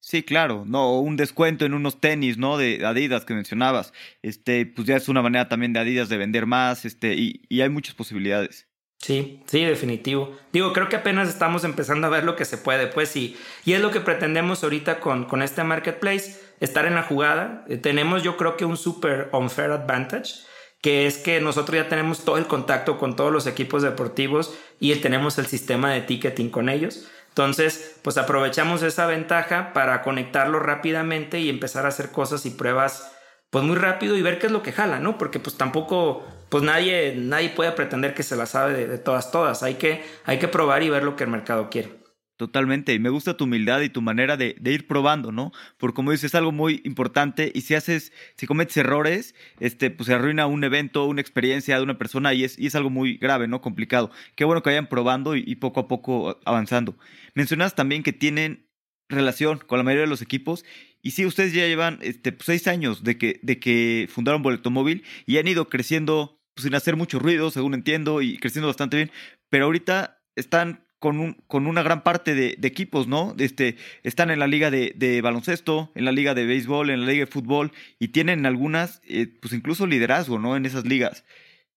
[0.00, 2.56] Sí, claro, no, un descuento en unos tenis, ¿no?
[2.56, 3.92] De Adidas que mencionabas,
[4.22, 7.60] este, pues ya es una manera también de Adidas de vender más, este, y, y
[7.60, 8.68] hay muchas posibilidades.
[9.00, 10.36] Sí, sí, definitivo.
[10.52, 13.36] Digo, creo que apenas estamos empezando a ver lo que se puede, pues sí.
[13.64, 17.64] Y es lo que pretendemos ahorita con, con este marketplace, estar en la jugada.
[17.68, 20.34] Eh, tenemos yo creo que un super unfair advantage,
[20.80, 24.92] que es que nosotros ya tenemos todo el contacto con todos los equipos deportivos y
[24.96, 27.08] tenemos el sistema de ticketing con ellos.
[27.28, 33.12] Entonces, pues aprovechamos esa ventaja para conectarlo rápidamente y empezar a hacer cosas y pruebas
[33.50, 35.16] pues muy rápido y ver qué es lo que jala, ¿no?
[35.16, 39.62] Porque pues tampoco, pues nadie, nadie puede pretender que se la sabe de, todas, todas.
[39.62, 41.98] Hay que, hay que probar y ver lo que el mercado quiere.
[42.38, 45.50] Totalmente, y me gusta tu humildad y tu manera de, ir probando, ¿no?
[45.76, 50.06] Porque como dices, es algo muy importante y si haces, si cometes errores, este, pues
[50.06, 53.16] se arruina un evento, una experiencia de una persona y es, y es algo muy
[53.16, 53.60] grave, ¿no?
[53.60, 54.12] Complicado.
[54.36, 56.96] Qué bueno que vayan probando y, poco a poco avanzando.
[57.34, 58.68] Mencionas también que tienen
[59.08, 60.64] relación con la mayoría de los equipos
[61.02, 64.70] y sí, ustedes ya llevan este, pues, seis años de que, de que fundaron Boleto
[64.70, 68.96] Móvil y han ido creciendo pues, sin hacer mucho ruido, según entiendo, y creciendo bastante
[68.96, 69.10] bien.
[69.48, 73.34] Pero ahorita están con, un, con una gran parte de, equipos, ¿no?
[73.38, 77.24] Este, están en la liga de, baloncesto, en la liga de béisbol, en la liga
[77.24, 80.56] de fútbol y tienen algunas, eh, pues incluso liderazgo, ¿no?
[80.56, 81.24] En esas ligas.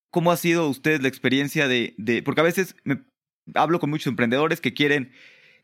[0.10, 3.02] ¿Cómo ha sido ustedes la experiencia de, de porque a veces me
[3.56, 5.12] hablo con muchos emprendedores que quieren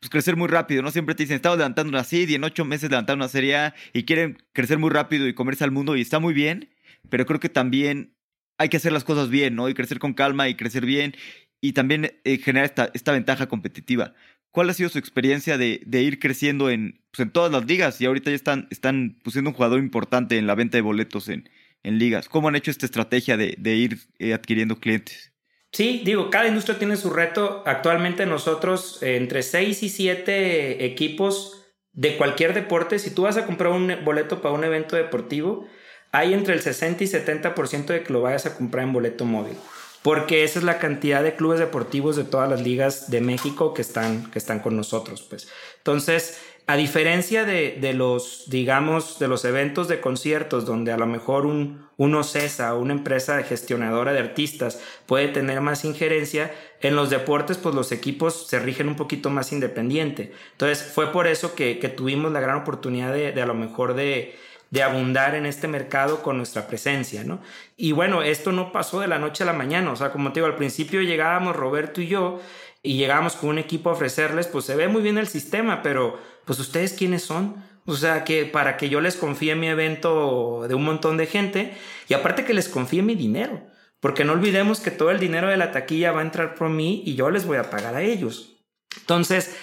[0.00, 0.90] pues, crecer muy rápido, ¿no?
[0.90, 3.74] Siempre te dicen, estamos levantando una seed y en ocho meses levantaron una serie A
[3.92, 6.70] y quieren crecer muy rápido y comerse al mundo y está muy bien,
[7.10, 8.14] pero creo que también
[8.58, 9.68] hay que hacer las cosas bien, ¿no?
[9.68, 11.14] Y crecer con calma y crecer bien
[11.60, 14.14] y también eh, generar esta, esta ventaja competitiva.
[14.50, 18.00] ¿Cuál ha sido su experiencia de, de ir creciendo en, pues, en todas las ligas?
[18.00, 21.48] Y ahorita ya están, están siendo un jugador importante en la venta de boletos en,
[21.82, 22.28] en ligas.
[22.28, 25.32] ¿Cómo han hecho esta estrategia de, de ir eh, adquiriendo clientes?
[25.72, 27.62] Sí, digo, cada industria tiene su reto.
[27.66, 33.72] Actualmente nosotros, entre 6 y 7 equipos de cualquier deporte, si tú vas a comprar
[33.72, 35.66] un boleto para un evento deportivo,
[36.10, 39.56] hay entre el 60 y 70% de que lo vayas a comprar en boleto móvil.
[40.02, 43.82] Porque esa es la cantidad de clubes deportivos de todas las ligas de México que
[43.82, 45.22] están, que están con nosotros.
[45.22, 45.48] Pues.
[45.78, 51.06] Entonces, a diferencia de, de, los, digamos, de los eventos de conciertos donde a lo
[51.06, 57.08] mejor un, un OCESA una empresa gestionadora de artistas puede tener más injerencia, en los
[57.08, 60.32] deportes pues los equipos se rigen un poquito más independiente.
[60.52, 63.94] Entonces fue por eso que, que tuvimos la gran oportunidad de, de a lo mejor
[63.94, 64.36] de,
[64.70, 67.40] de abundar en este mercado con nuestra presencia, ¿no?
[67.76, 70.40] Y bueno, esto no pasó de la noche a la mañana, o sea, como te
[70.40, 72.40] digo, al principio llegábamos Roberto y yo
[72.82, 76.18] y llegábamos con un equipo a ofrecerles, pues se ve muy bien el sistema, pero
[76.44, 77.66] pues ustedes quiénes son.
[77.86, 81.74] O sea, que para que yo les confíe mi evento de un montón de gente
[82.06, 83.66] y aparte que les confíe mi dinero.
[84.00, 87.02] Porque no olvidemos que todo el dinero de la taquilla va a entrar por mí
[87.06, 88.62] y yo les voy a pagar a ellos.
[88.96, 89.56] Entonces,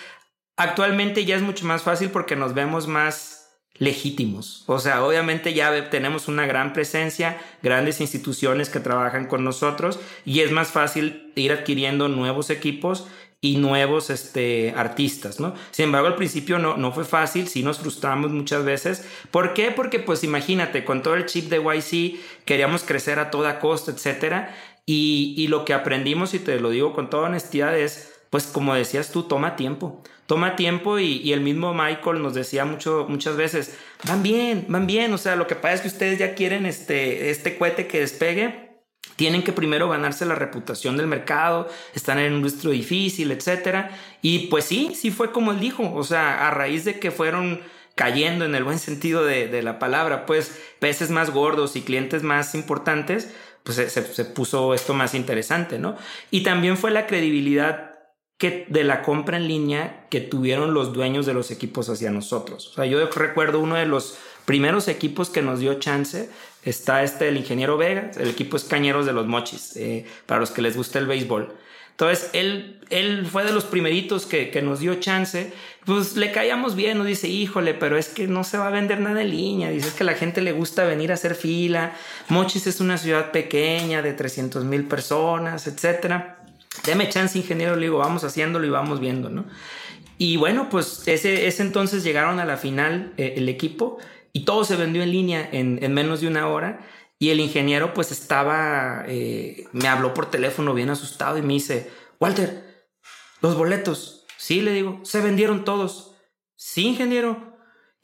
[0.57, 3.34] actualmente ya es mucho más fácil porque nos vemos más
[3.77, 4.63] legítimos.
[4.67, 10.39] O sea, obviamente ya tenemos una gran presencia, grandes instituciones que trabajan con nosotros y
[10.41, 13.07] es más fácil ir adquiriendo nuevos equipos
[13.41, 15.53] y nuevos este, artistas, ¿no?
[15.71, 19.05] Sin embargo, al principio no, no fue fácil, sí nos frustramos muchas veces.
[19.29, 19.71] ¿Por qué?
[19.71, 24.55] Porque pues imagínate, con todo el chip de YC queríamos crecer a toda costa, etcétera,
[24.85, 28.73] y, y lo que aprendimos, y te lo digo con toda honestidad, es, pues como
[28.73, 30.01] decías tú, toma tiempo.
[30.25, 35.13] Toma tiempo y, el mismo Michael nos decía mucho, muchas veces, van bien, van bien,
[35.13, 38.65] o sea, lo que pasa es que ustedes ya quieren este, este cohete que despegue,
[39.15, 43.91] tienen que primero ganarse la reputación del mercado, están en un industria difícil, etc.
[44.21, 47.61] Y pues sí, sí fue como él dijo, o sea, a raíz de que fueron
[47.95, 52.53] cayendo en el buen sentido de, la palabra, pues peces más gordos y clientes más
[52.53, 55.95] importantes, pues se, puso esto más interesante, ¿no?
[56.29, 57.94] Y también fue la credibilidad
[58.37, 62.67] que de la compra en línea que tuvieron los dueños de los equipos hacia nosotros.
[62.67, 66.29] O sea, yo recuerdo uno de los primeros equipos que nos dio chance
[66.63, 70.51] está este el ingeniero Vega, el equipo es Cañeros de los Mochis, eh, para los
[70.51, 71.55] que les gusta el béisbol.
[71.91, 75.53] Entonces, él, él fue de los primeritos que, que, nos dio chance.
[75.85, 78.99] Pues le caíamos bien, nos dice, híjole, pero es que no se va a vender
[78.99, 79.69] nada en línea.
[79.69, 81.95] Dice que a la gente le gusta venir a hacer fila.
[82.27, 86.39] Mochis es una ciudad pequeña de 300 mil personas, etcétera.
[86.83, 87.75] Deme chance, ingeniero.
[87.75, 89.45] Le digo, vamos haciéndolo y vamos viendo, ¿no?
[90.17, 93.97] Y bueno, pues ese, ese entonces llegaron a la final eh, el equipo
[94.31, 96.85] y todo se vendió en línea en, menos de una hora.
[97.17, 101.89] Y el ingeniero pues estaba, eh, me habló por teléfono bien asustado y me dice,
[102.19, 102.89] Walter,
[103.41, 104.25] los boletos.
[104.37, 106.15] Sí, le digo, se vendieron todos.
[106.55, 107.54] Sí, ingeniero.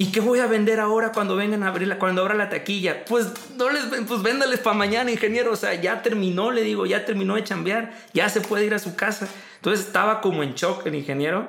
[0.02, 3.06] ¿Y qué voy a vender ahora cuando vengan a abrir cuando abra la taquilla?
[3.06, 5.52] Pues no les, pues véndales para mañana, ingeniero.
[5.52, 8.80] O sea, ya terminó, le digo, ya terminó de chambear, ya se puede ir a
[8.80, 9.30] su casa.
[9.58, 11.48] Entonces estaba como en shock el ingeniero.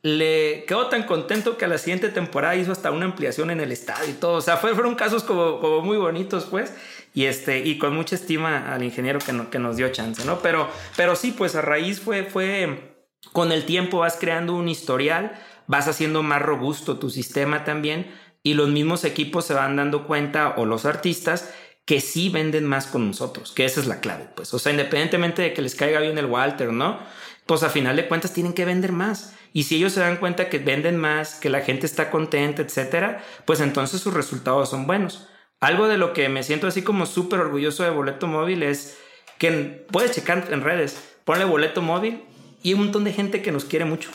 [0.00, 3.70] Le quedó tan contento que a la siguiente temporada hizo hasta una ampliación en el
[3.70, 4.38] estadio y todo.
[4.38, 6.72] O sea, fueron casos como, como muy bonitos, pues.
[7.12, 10.38] Y, este, y con mucha estima al ingeniero que, que nos dio chance, ¿no?
[10.38, 12.94] Pero, pero sí, pues a raíz fue, fue,
[13.32, 15.38] con el tiempo vas creando un historial
[15.70, 18.10] vas haciendo más robusto tu sistema también
[18.42, 21.54] y los mismos equipos se van dando cuenta o los artistas
[21.84, 25.42] que sí venden más con nosotros, que esa es la clave, pues, o sea, independientemente
[25.42, 26.98] de que les caiga bien el Walter, ¿no?
[27.46, 29.34] Pues a final de cuentas tienen que vender más.
[29.52, 33.24] Y si ellos se dan cuenta que venden más, que la gente está contenta, etcétera,
[33.44, 35.28] pues entonces sus resultados son buenos.
[35.60, 38.98] Algo de lo que me siento así como súper orgulloso de Boleto Móvil es
[39.38, 42.24] que puedes checar en redes, ponle Boleto Móvil
[42.62, 44.10] y un montón de gente que nos quiere mucho.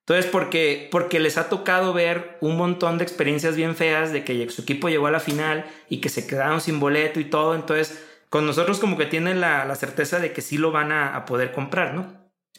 [0.00, 4.50] Entonces, porque, porque les ha tocado ver un montón de experiencias bien feas de que
[4.50, 7.54] su equipo llegó a la final y que se quedaron sin boleto y todo.
[7.54, 11.52] Entonces, con nosotros como que tienen la, certeza de que sí lo van a, poder
[11.52, 12.18] comprar, ¿no?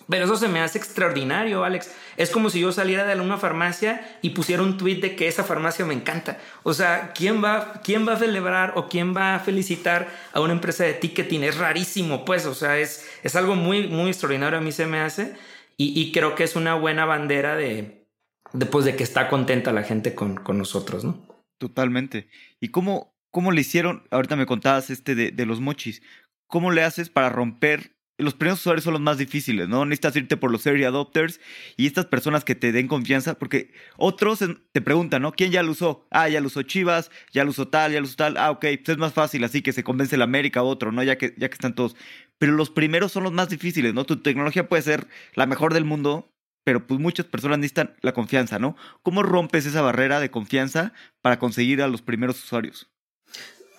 [0.10, 1.92] Pero eso se me hace extraordinario, Alex.
[2.18, 5.44] Es como si yo saliera de una farmacia y pusiera un tweet de que esa
[5.44, 6.40] farmacia me encanta.
[6.64, 10.54] O sea, ¿quién va, quién va a celebrar o quién va a felicitar a una
[10.54, 11.44] empresa de ticketing?
[11.44, 12.46] Es rarísimo, pues.
[12.46, 14.58] O sea, es, es algo muy, muy extraordinario.
[14.58, 15.36] A mí se me hace.
[15.84, 18.08] Y, creo que es una buena bandera de,
[18.54, 21.26] después de que está contenta la gente con, con nosotros, ¿no?
[21.58, 22.30] Totalmente.
[22.60, 24.04] ¿Y cómo, cómo le hicieron?
[24.12, 26.04] Ahorita me contabas este de, de los mochis.
[26.48, 29.86] ¿Cómo le haces para romper los primeros usuarios son los más difíciles, ¿no?
[29.86, 31.40] Necesitas irte por los early adopters
[31.78, 34.40] y estas personas que te den confianza, porque otros
[34.72, 35.32] te preguntan, ¿no?
[35.32, 36.08] ¿Quién ya lo usó?
[36.12, 38.38] Ah, ya lo usó Chivas, ya lo usó tal, ya lo usó tal.
[38.38, 41.04] Ah, ok, pues es más fácil, así que se convence el América u otro, ¿no?
[41.04, 41.96] Ya que, ya que están todos.
[42.38, 44.06] Pero los primeros son los más difíciles, ¿no?
[44.06, 48.60] Tu tecnología puede ser la mejor del mundo, pero pues muchas personas necesitan la confianza,
[48.60, 48.76] ¿no?
[49.04, 52.91] ¿Cómo rompes esa barrera de confianza para conseguir a los primeros usuarios?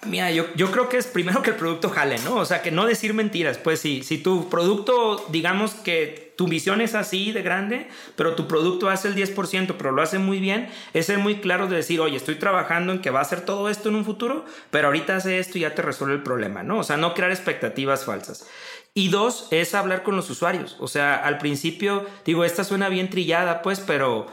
[0.04, 2.34] Mira, yo, yo creo que es primero que el producto jale, ¿no?
[2.34, 3.58] O sea, que no decir mentiras.
[3.58, 7.86] Pues sí, si tu producto, digamos que tu visión es así de grande,
[8.16, 11.68] pero tu producto hace el 10%, pero lo hace muy bien, es ser muy claro
[11.68, 14.44] de decir, oye, estoy trabajando en que va a hacer todo esto en un futuro,
[14.72, 16.78] pero ahorita hace esto y ya te resuelve el problema, ¿no?
[16.78, 18.48] O sea, no crear expectativas falsas.
[18.94, 20.76] Y dos, es hablar con los usuarios.
[20.80, 24.26] O sea, al principio, digo, esta suena bien trillada, pues, pero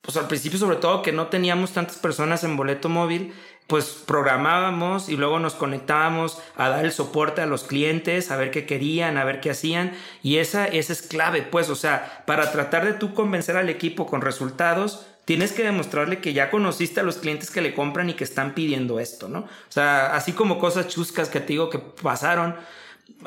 [0.00, 3.34] pues al principio sobre todo que no teníamos tantas personas en boleto móvil,
[3.68, 8.50] pues programábamos y luego nos conectábamos a dar el soporte a los clientes, a ver
[8.50, 9.92] qué querían, a ver qué hacían.
[10.22, 14.06] Y esa, esa es clave, pues, o sea, para tratar de tú convencer al equipo
[14.06, 18.14] con resultados, tienes que demostrarle que ya conociste a los clientes que le compran y
[18.14, 19.40] que están pidiendo esto, ¿no?
[19.40, 22.56] O sea, así como cosas chuscas que te digo que pasaron.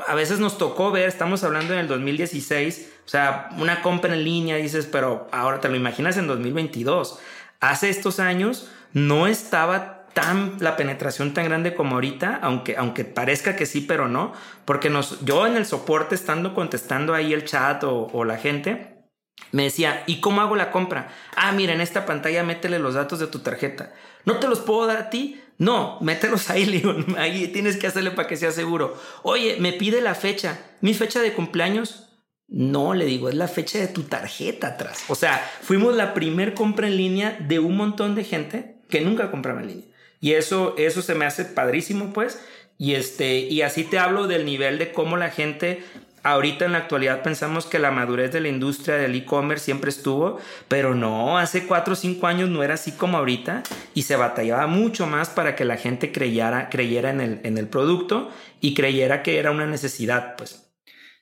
[0.07, 4.23] A veces nos tocó ver, estamos hablando en el 2016, o sea, una compra en
[4.23, 7.19] línea, dices, pero ahora te lo imaginas en 2022.
[7.59, 13.55] Hace estos años no estaba tan la penetración tan grande como ahorita, aunque, aunque parezca
[13.55, 14.33] que sí, pero no,
[14.65, 19.05] porque nos, yo en el soporte estando contestando ahí el chat o, la gente,
[19.51, 21.09] me decía, ¿y cómo hago la compra?
[21.35, 23.93] Ah, mira, en esta pantalla métele los datos de tu tarjeta.
[24.25, 25.41] ¿No te los puedo dar a ti?
[25.57, 26.83] No, mételos ahí,
[27.17, 28.97] ahí tienes que hacerle para que sea seguro.
[29.23, 32.07] Oye, me pide la fecha, mi fecha de cumpleaños.
[32.47, 35.05] No, le digo, es la fecha de tu tarjeta atrás.
[35.07, 39.31] O sea, fuimos la primer compra en línea de un montón de gente que nunca
[39.31, 39.90] compraba en línea.
[40.21, 42.39] Y eso, eso se me hace padrísimo, pues.
[42.77, 45.83] Y, este, y así te hablo del nivel de cómo la gente
[46.23, 50.39] Ahorita en la actualidad pensamos que la madurez de la industria del e-commerce siempre estuvo,
[50.67, 53.63] pero no, hace cuatro o cinco años no era así como ahorita
[53.95, 57.67] y se batallaba mucho más para que la gente creyera, creyera en, el, en el
[57.67, 60.71] producto y creyera que era una necesidad, pues.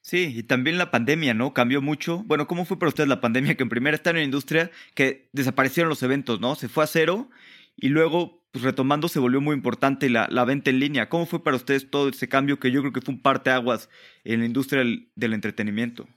[0.01, 1.53] Sí, y también la pandemia, ¿no?
[1.53, 2.23] Cambió mucho.
[2.25, 3.55] Bueno, ¿cómo fue para ustedes la pandemia?
[3.55, 6.55] Que en primera está en la industria que desaparecieron los eventos, ¿no?
[6.55, 7.29] Se fue a cero
[7.77, 11.09] y luego pues retomando, se volvió muy importante la, la, venta en línea.
[11.09, 13.89] ¿Cómo fue para ustedes todo ese cambio que yo creo que fue un parteaguas
[14.23, 16.07] en la industria del, entretenimiento?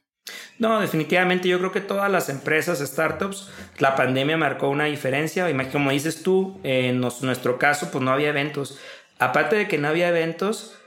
[0.59, 5.47] No, definitivamente yo creo que todas las empresas, startups, la pandemia marcó una diferencia.
[5.71, 8.79] Como dices tú, en nuestro caso, pues no había eventos.
[9.19, 10.79] Aparte de que no había eventos,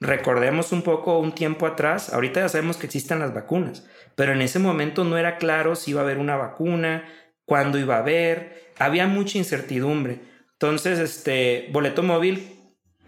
[0.00, 4.42] recordemos un poco un tiempo atrás, ahorita ya sabemos que existen las vacunas, pero en
[4.42, 7.04] ese momento no era claro si iba a haber una vacuna,
[7.44, 10.33] cuándo iba a haber, había mucha incertidumbre.
[10.54, 12.58] Entonces, este, boleto móvil,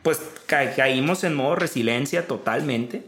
[0.02, 3.04] pues caímos en modo resiliencia totalmente.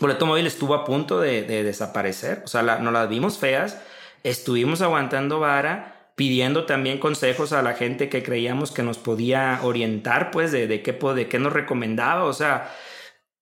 [0.00, 3.78] Boleto móvil estuvo a punto de, desaparecer, o sea, la, nos las vimos feas,
[4.22, 10.30] estuvimos aguantando vara, pidiendo también consejos a la gente que creíamos que nos podía orientar,
[10.30, 12.70] pues, de, de, qué, de qué nos recomendaba, o sea,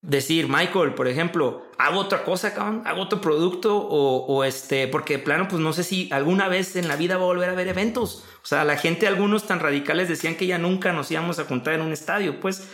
[0.02, 5.48] decir, Michael, por ejemplo, hago otra cosa, cabrón, hago otro producto o, este, porque plano,
[5.48, 8.24] pues no sé si alguna vez en la vida va a volver a ver eventos.
[8.42, 11.74] O sea, la gente, algunos tan radicales decían que ya nunca nos íbamos a juntar
[11.74, 12.68] en un estadio, pues.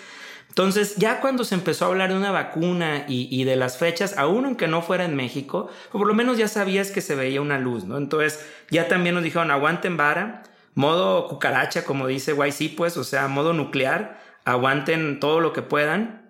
[0.49, 4.45] Entonces, ya cuando se empezó a hablar de una vacuna y, de las fechas, aún
[4.45, 7.85] aunque no fuera en México, por lo menos ya sabías que se veía una luz,
[7.85, 7.97] ¿no?
[7.97, 10.45] Entonces, ya también nos dijeron, aguanten vara,
[10.75, 16.24] modo cucaracha, como dice YC, pues, o sea, modo nuclear, aguanten todo lo que puedan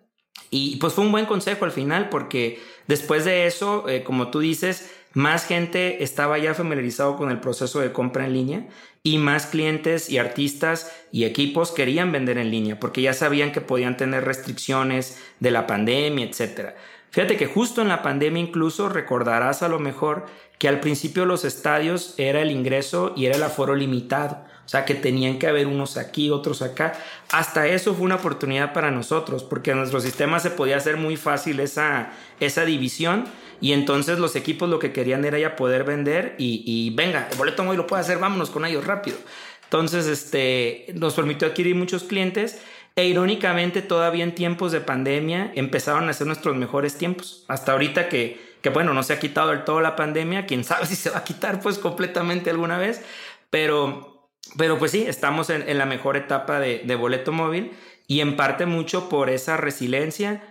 [0.50, 4.40] y pues fue un buen consejo al final porque después de eso, eh, como tú
[4.40, 8.66] dices, más gente estaba ya familiarizado con el proceso de compra en línea
[9.02, 13.60] y más clientes y artistas y equipos querían vender en línea porque ya sabían que
[13.60, 16.74] podían tener restricciones de la pandemia, etc.
[17.10, 20.26] Fíjate que justo en la pandemia incluso recordarás a lo mejor
[20.58, 24.44] que al principio los estadios era el ingreso y era el aforo limitado.
[24.64, 26.94] O sea, que tenían que haber unos aquí, otros acá.
[27.30, 31.16] Hasta eso fue una oportunidad para nosotros, porque en nuestro sistema se podía hacer muy
[31.16, 33.24] fácil esa, esa división.
[33.60, 37.62] Y entonces los equipos lo que querían era ya poder vender y, venga, el boleto
[37.62, 39.16] móvil lo puede hacer, vámonos con ellos rápido.
[39.64, 42.60] Entonces, este, nos permitió adquirir muchos clientes
[42.96, 47.44] e irónicamente todavía en tiempos de pandemia empezaron a ser nuestros mejores tiempos.
[47.48, 50.86] Hasta ahorita que, que bueno, no se ha quitado del todo la pandemia, quién sabe
[50.86, 53.02] si se va a quitar pues completamente alguna vez,
[53.50, 54.13] pero
[54.56, 57.72] pero pues sí, estamos en, la mejor etapa de, boleto móvil
[58.06, 60.42] y en parte mucho por esa resiliencia,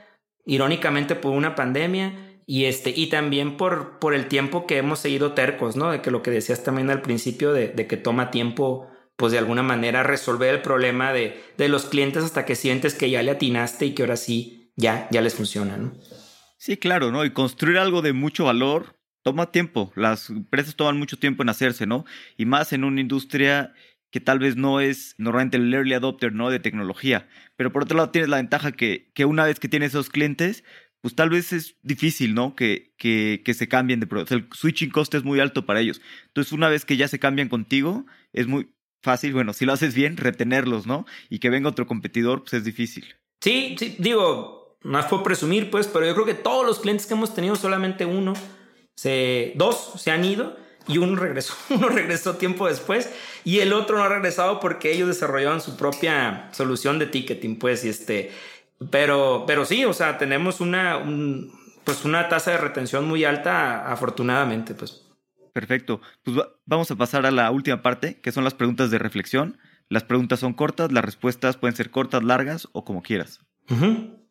[0.45, 5.33] irónicamente por una pandemia y este y también por, por el tiempo que hemos seguido
[5.33, 5.91] tercos, ¿no?
[5.91, 9.63] De que lo que decías también al principio de, que toma tiempo pues de alguna
[9.63, 13.85] manera resolver el problema de, de, los clientes hasta que sientes que ya le atinaste
[13.85, 15.93] y que ahora sí ya, ya les funciona, ¿no?
[16.57, 17.23] Sí, claro, ¿no?
[17.23, 19.91] Y construir algo de mucho valor toma tiempo.
[19.95, 22.05] Las empresas toman mucho tiempo en hacerse, ¿no?
[22.37, 23.73] Y más en una industria
[24.13, 26.51] que tal vez no es normalmente el early adopter, ¿no?
[26.51, 27.27] De tecnología.
[27.55, 30.63] Pero por otro lado tienes la ventaja que, que una vez que tienes esos clientes,
[31.01, 32.55] pues tal vez es difícil, ¿no?
[32.55, 34.35] Que, que, que se cambien de producto.
[34.35, 35.99] el switching cost es muy alto para ellos.
[36.27, 38.69] Entonces, una vez que ya se cambian contigo, es muy
[39.01, 41.07] fácil, bueno, si lo haces bien, retenerlos, ¿no?
[41.31, 43.15] Y que venga otro competidor, pues es difícil.
[43.41, 47.15] Sí, sí, digo, más por presumir, pues, pero yo creo que todos los clientes que
[47.15, 48.33] hemos tenido, solamente uno,
[48.95, 50.55] se, dos se han ido
[50.87, 53.11] y uno regresó, uno regresó tiempo después
[53.43, 57.85] y el otro no ha regresado porque ellos desarrollaron su propia solución de ticketing, pues,
[57.85, 58.31] y este,
[58.89, 61.01] pero, pero sí, o sea, tenemos una,
[61.83, 65.01] pues una tasa de retención muy alta, afortunadamente, pues.
[65.53, 66.01] Perfecto.
[66.23, 69.59] Pues vamos a pasar a la última parte, que son las preguntas de reflexión.
[69.87, 73.41] Las preguntas son cortas, las respuestas pueden ser cortas, largas o como quieras.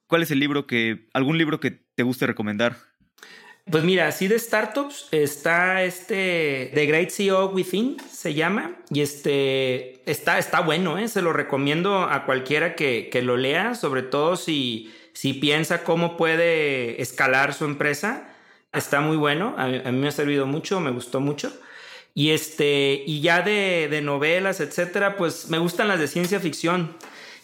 [0.09, 2.77] ¿Cuál es el libro que, algún libro que te guste recomendar?
[3.71, 10.03] Pues mira, así de startups está este The Great CEO Within, se llama, y este
[10.11, 11.07] está, está bueno, ¿eh?
[11.07, 16.17] se lo recomiendo a cualquiera que, que lo lea, sobre todo si, si piensa cómo
[16.17, 18.29] puede escalar su empresa.
[18.73, 21.53] Está muy bueno, a, mí me ha servido mucho, me gustó mucho.
[22.15, 26.97] Y este, y ya de, de novelas, etcétera, pues me gustan las de ciencia ficción.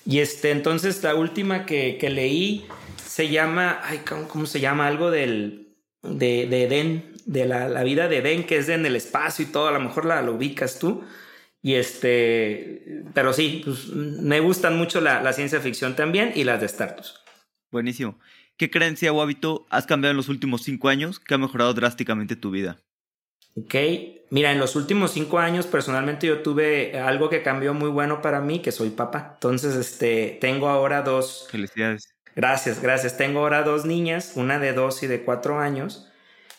[0.05, 2.67] Y este, entonces la última que, que leí
[3.07, 4.87] se llama, ay, ¿cómo se llama?
[4.87, 5.68] Algo del
[6.03, 9.49] de, de Edén, de la, la, vida de Edén, que es en el espacio y
[9.49, 11.05] todo, a lo mejor la lo ubicas tú.
[11.61, 16.61] Y este, pero sí, pues, me gustan mucho la, la, ciencia ficción también y las
[16.61, 17.21] de startups.
[17.71, 18.19] Buenísimo.
[18.57, 22.37] ¿Qué creencia o hábito has cambiado en los últimos cinco años que ha mejorado drásticamente
[22.37, 22.79] tu vida?
[23.55, 23.75] Ok,
[24.31, 28.41] mira, en los últimos cinco años personalmente yo tuve algo que cambió muy bueno para
[28.41, 29.33] mí, que soy papá.
[29.35, 31.49] Entonces, este, tengo ahora dos.
[31.51, 32.15] Felicidades.
[32.39, 33.17] Gracias, gracias.
[33.17, 36.07] Tengo ahora dos niñas, una de dos y de cuatro años.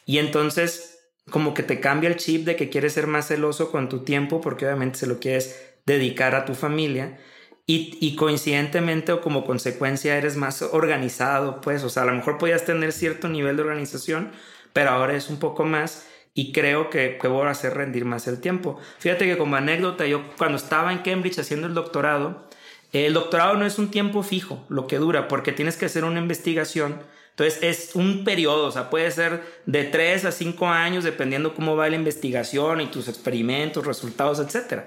[0.06, 1.00] Y entonces,
[1.30, 4.42] como que te cambia el chip de que quieres ser más celoso con tu tiempo,
[4.42, 7.18] porque obviamente se lo quieres dedicar a tu familia.
[7.66, 12.38] Y, y, coincidentemente o como consecuencia eres más organizado, pues, o sea, a lo mejor
[12.40, 14.34] podías tener cierto nivel de organización,
[14.74, 18.28] pero ahora es un poco más y creo que, que voy a hacer rendir más
[18.28, 18.82] el tiempo.
[18.98, 22.49] Fíjate que como anécdota, yo cuando estaba en Cambridge haciendo el doctorado,
[22.92, 26.20] el doctorado no es un tiempo fijo lo que dura porque tienes que hacer una
[26.20, 27.02] investigación.
[27.32, 31.76] Entonces es un periodo, o sea, puede ser de 3 a 5 años dependiendo cómo
[31.76, 34.84] va la investigación y tus experimentos, resultados, etc.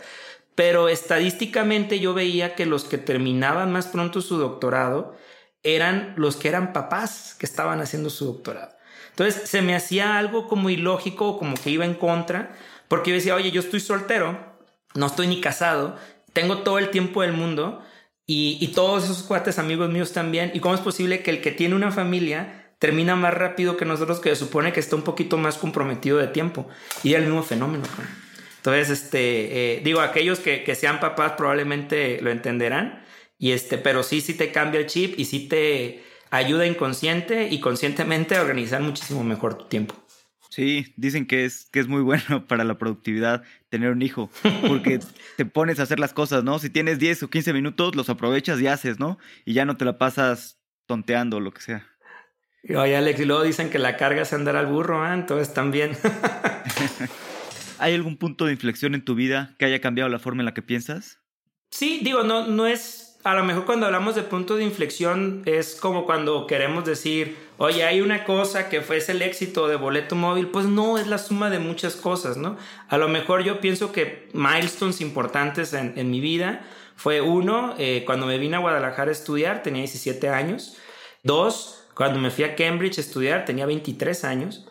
[0.54, 5.16] Pero estadísticamente yo veía que los que terminaban más pronto su doctorado
[5.62, 8.72] eran los que eran papás que estaban haciendo su doctorado.
[9.10, 12.52] Entonces se me hacía algo como ilógico, como que iba en contra,
[12.88, 14.38] porque yo decía, oye, yo estoy soltero,
[14.94, 15.96] no estoy ni casado,
[16.32, 17.82] tengo todo el tiempo del mundo
[18.26, 20.52] y, todos esos cuates amigos míos también.
[20.54, 24.20] ¿Y cómo es posible que el que tiene una familia termina más rápido que nosotros
[24.20, 26.68] que se supone que está un poquito más comprometido de tiempo?
[27.02, 27.84] Y el mismo fenómeno.
[28.56, 33.04] Entonces, este, eh, digo, aquellos que, que, sean papás probablemente lo entenderán.
[33.38, 36.04] Y este, pero sí, sí te cambia el chip y sí te...
[36.30, 40.01] ayuda inconsciente y conscientemente a organizar muchísimo mejor tu tiempo.
[40.52, 44.30] Sí, dicen que es, que es muy bueno para la productividad tener un hijo,
[44.68, 45.00] porque
[45.38, 46.58] te pones a hacer las cosas, ¿no?
[46.58, 49.16] Si tienes 10 o 15 minutos, los aprovechas y haces, ¿no?
[49.46, 51.86] Y ya no te la pasas tonteando o lo que sea.
[52.68, 55.14] Oye, Alex, y luego dicen que la carga es andar al burro, ¿eh?
[55.14, 55.96] entonces también.
[57.78, 60.52] ¿Hay algún punto de inflexión en tu vida que haya cambiado la forma en la
[60.52, 61.18] que piensas?
[61.70, 65.76] Sí, digo, no, no es a lo mejor cuando hablamos de punto de inflexión es
[65.80, 70.48] como cuando queremos decir, oye, hay una cosa que fue el éxito de boleto móvil,
[70.48, 72.56] pues no, es la suma de muchas cosas, ¿no?
[72.88, 78.26] A lo mejor yo pienso que milestones importantes en, mi vida fue uno, eh, cuando
[78.26, 80.76] me vine a Guadalajara a estudiar, tenía 17 años,
[81.22, 84.66] dos, cuando me fui a Cambridge a estudiar, tenía 23 años,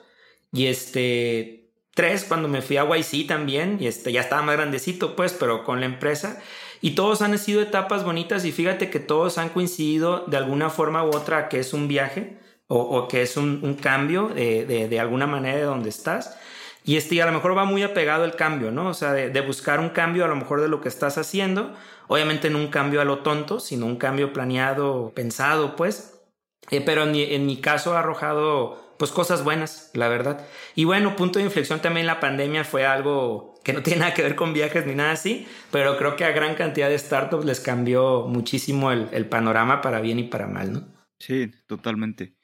[0.52, 5.16] y este, tres, cuando me fui a YC también, y este, ya estaba más grandecito,
[5.16, 6.42] pues, pero con la empresa.
[6.82, 11.06] Y todos han sido etapas bonitas y fíjate que todos han coincidido de alguna forma
[11.06, 12.41] u otra que es un viaje
[12.74, 16.38] o, que es un, cambio de, alguna manera de donde estás.
[16.84, 18.88] Y este, a lo mejor va muy apegado el cambio, ¿no?
[18.88, 21.74] O sea, de, buscar un cambio a lo mejor de lo que estás haciendo.
[22.08, 26.22] Obviamente no un cambio a lo tonto, sino un cambio planeado, pensado, pues.
[26.70, 30.46] Eh, pero en mi, en mi caso ha arrojado pues cosas buenas, la verdad.
[30.76, 34.22] Y bueno, punto de inflexión también la pandemia fue algo que no tiene nada que
[34.22, 37.60] ver con viajes ni nada así, pero creo que a gran cantidad de startups les
[37.60, 40.88] cambió muchísimo el, panorama para bien y para mal, ¿no?
[41.18, 42.36] Sí, totalmente.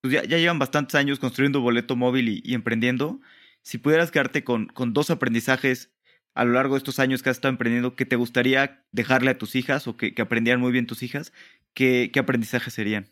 [0.00, 3.20] Pues ya, llevan bastantes años construyendo boleto móvil y, emprendiendo.
[3.62, 5.90] Si pudieras quedarte con, con, dos aprendizajes
[6.34, 9.38] a lo largo de estos años que has estado emprendiendo que te gustaría dejarle a
[9.38, 11.32] tus hijas o que, aprendieran muy bien tus hijas,
[11.74, 13.10] ¿qué, qué aprendizajes serían?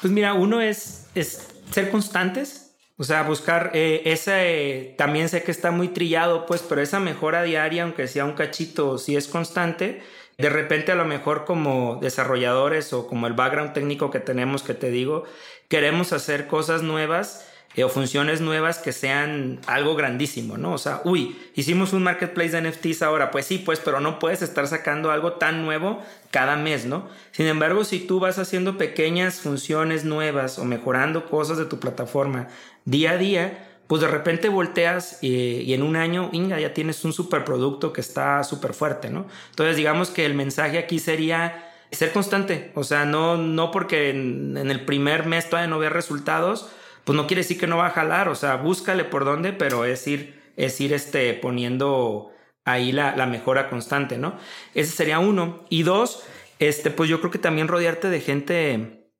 [0.00, 5.50] Pues mira, uno es, es ser constantes, o sea, buscar eh, ese, también sé que
[5.50, 10.02] está muy trillado, pues, pero esa mejora diaria, aunque sea un cachito, si es constante,
[10.38, 14.74] de repente a lo mejor como desarrolladores o como el background técnico que tenemos, que
[14.74, 15.24] te digo,
[15.70, 17.46] queremos hacer cosas nuevas
[17.76, 20.72] eh, o funciones nuevas que sean algo grandísimo, ¿no?
[20.72, 24.42] O sea, uy, hicimos un marketplace de NFTs ahora, pues sí, pues, pero no puedes
[24.42, 26.02] estar sacando algo tan nuevo
[26.32, 27.08] cada mes, ¿no?
[27.30, 32.48] Sin embargo, si tú vas haciendo pequeñas funciones nuevas o mejorando cosas de tu plataforma
[32.84, 37.12] día a día, pues de repente volteas y, en un año, Inga, ya tienes un
[37.12, 39.26] superproducto que está súper fuerte, ¿no?
[39.50, 44.56] Entonces, digamos que el mensaje aquí sería ser constante, o sea, no, no porque en,
[44.56, 46.70] el primer mes todavía no veas resultados,
[47.04, 49.84] pues no quiere decir que no va a jalar, o sea, búscale por dónde, pero
[49.84, 52.30] es ir, es ir este, poniendo
[52.64, 54.36] ahí la, la mejora constante, ¿no?
[54.74, 55.64] Ese sería uno.
[55.70, 56.22] Y dos,
[56.58, 59.10] este, pues yo creo que también rodearte de gente,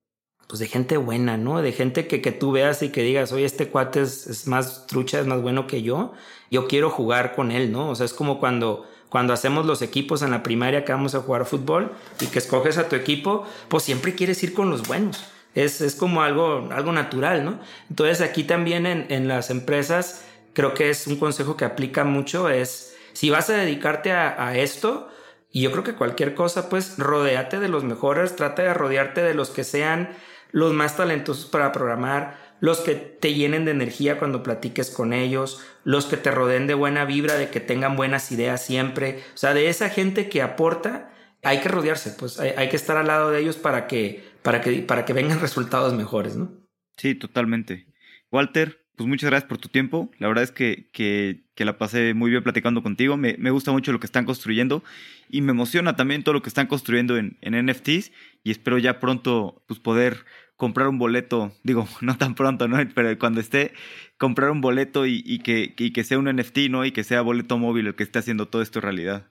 [0.47, 1.63] pues de gente buena, ¿no?
[1.63, 4.87] De gente que, que tú veas y que digas, oye, este cuate es, es, más
[4.87, 6.13] trucha, es más bueno que yo,
[6.51, 7.91] yo quiero jugar con él, ¿no?
[7.91, 11.21] O sea, es como cuando, cuando hacemos los equipos en la primaria que vamos a
[11.21, 15.27] jugar fútbol y que escoges a tu equipo, pues siempre quieres ir con los buenos.
[15.55, 17.59] Es, es como algo, algo natural, ¿no?
[17.91, 22.49] Entonces aquí también en, en las empresas creo que es un consejo que aplica mucho,
[22.49, 25.09] es si vas a dedicarte a, a esto,
[25.53, 29.35] y yo creo que cualquier cosa, pues rodéate de los mejores, trata de rodearte de
[29.35, 30.11] los que sean
[30.53, 35.65] los más talentosos para programar, los que te llenen de energía cuando platiques con ellos,
[35.85, 39.55] los que te rodeen de buena vibra, de que tengan buenas ideas siempre, o sea,
[39.55, 43.31] de esa gente que aporta, hay que rodearse, pues hay, hay que estar al lado
[43.31, 46.53] de ellos para que para que, para que vengan resultados mejores, ¿no?
[46.97, 47.87] Sí, totalmente.
[48.31, 50.11] Walter, pues muchas gracias por tu tiempo.
[50.19, 53.17] La verdad es que, que, que la pasé muy bien platicando contigo.
[53.17, 54.85] Me, me, gusta mucho lo que están construyendo
[55.29, 59.01] y me emociona también todo lo que están construyendo en, en NFTs y espero ya
[59.01, 60.25] pronto pues, poder
[60.61, 62.77] comprar un boleto, digo, no tan pronto, ¿no?
[62.95, 63.73] Pero cuando esté,
[64.19, 66.85] comprar un boleto y, y que, y que sea un NFT, ¿no?
[66.85, 69.27] Y que sea boleto móvil el que esté haciendo todo esto realidad.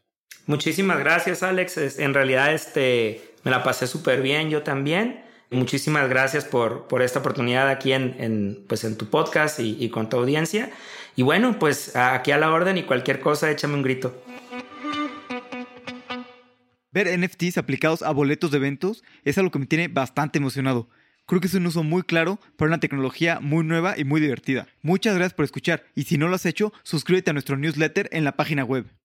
[0.48, 2.00] Muchísimas gracias, Alex.
[2.00, 5.22] En realidad, este, me la pasé súper bien yo también.
[5.52, 9.90] Muchísimas gracias por, por esta oportunidad aquí en, en, pues en tu podcast y, y
[9.90, 10.72] con tu audiencia.
[11.16, 14.20] Y bueno, pues aquí a la orden y cualquier cosa, échame un grito.
[16.92, 20.90] Ver NFTs aplicados a boletos de eventos es algo que me tiene bastante emocionado.
[21.30, 24.66] Creo que es un uso muy claro para una tecnología muy nueva y muy divertida.
[24.82, 28.24] Muchas gracias por escuchar y si no lo has hecho, suscríbete a nuestro newsletter en
[28.24, 28.92] la página web.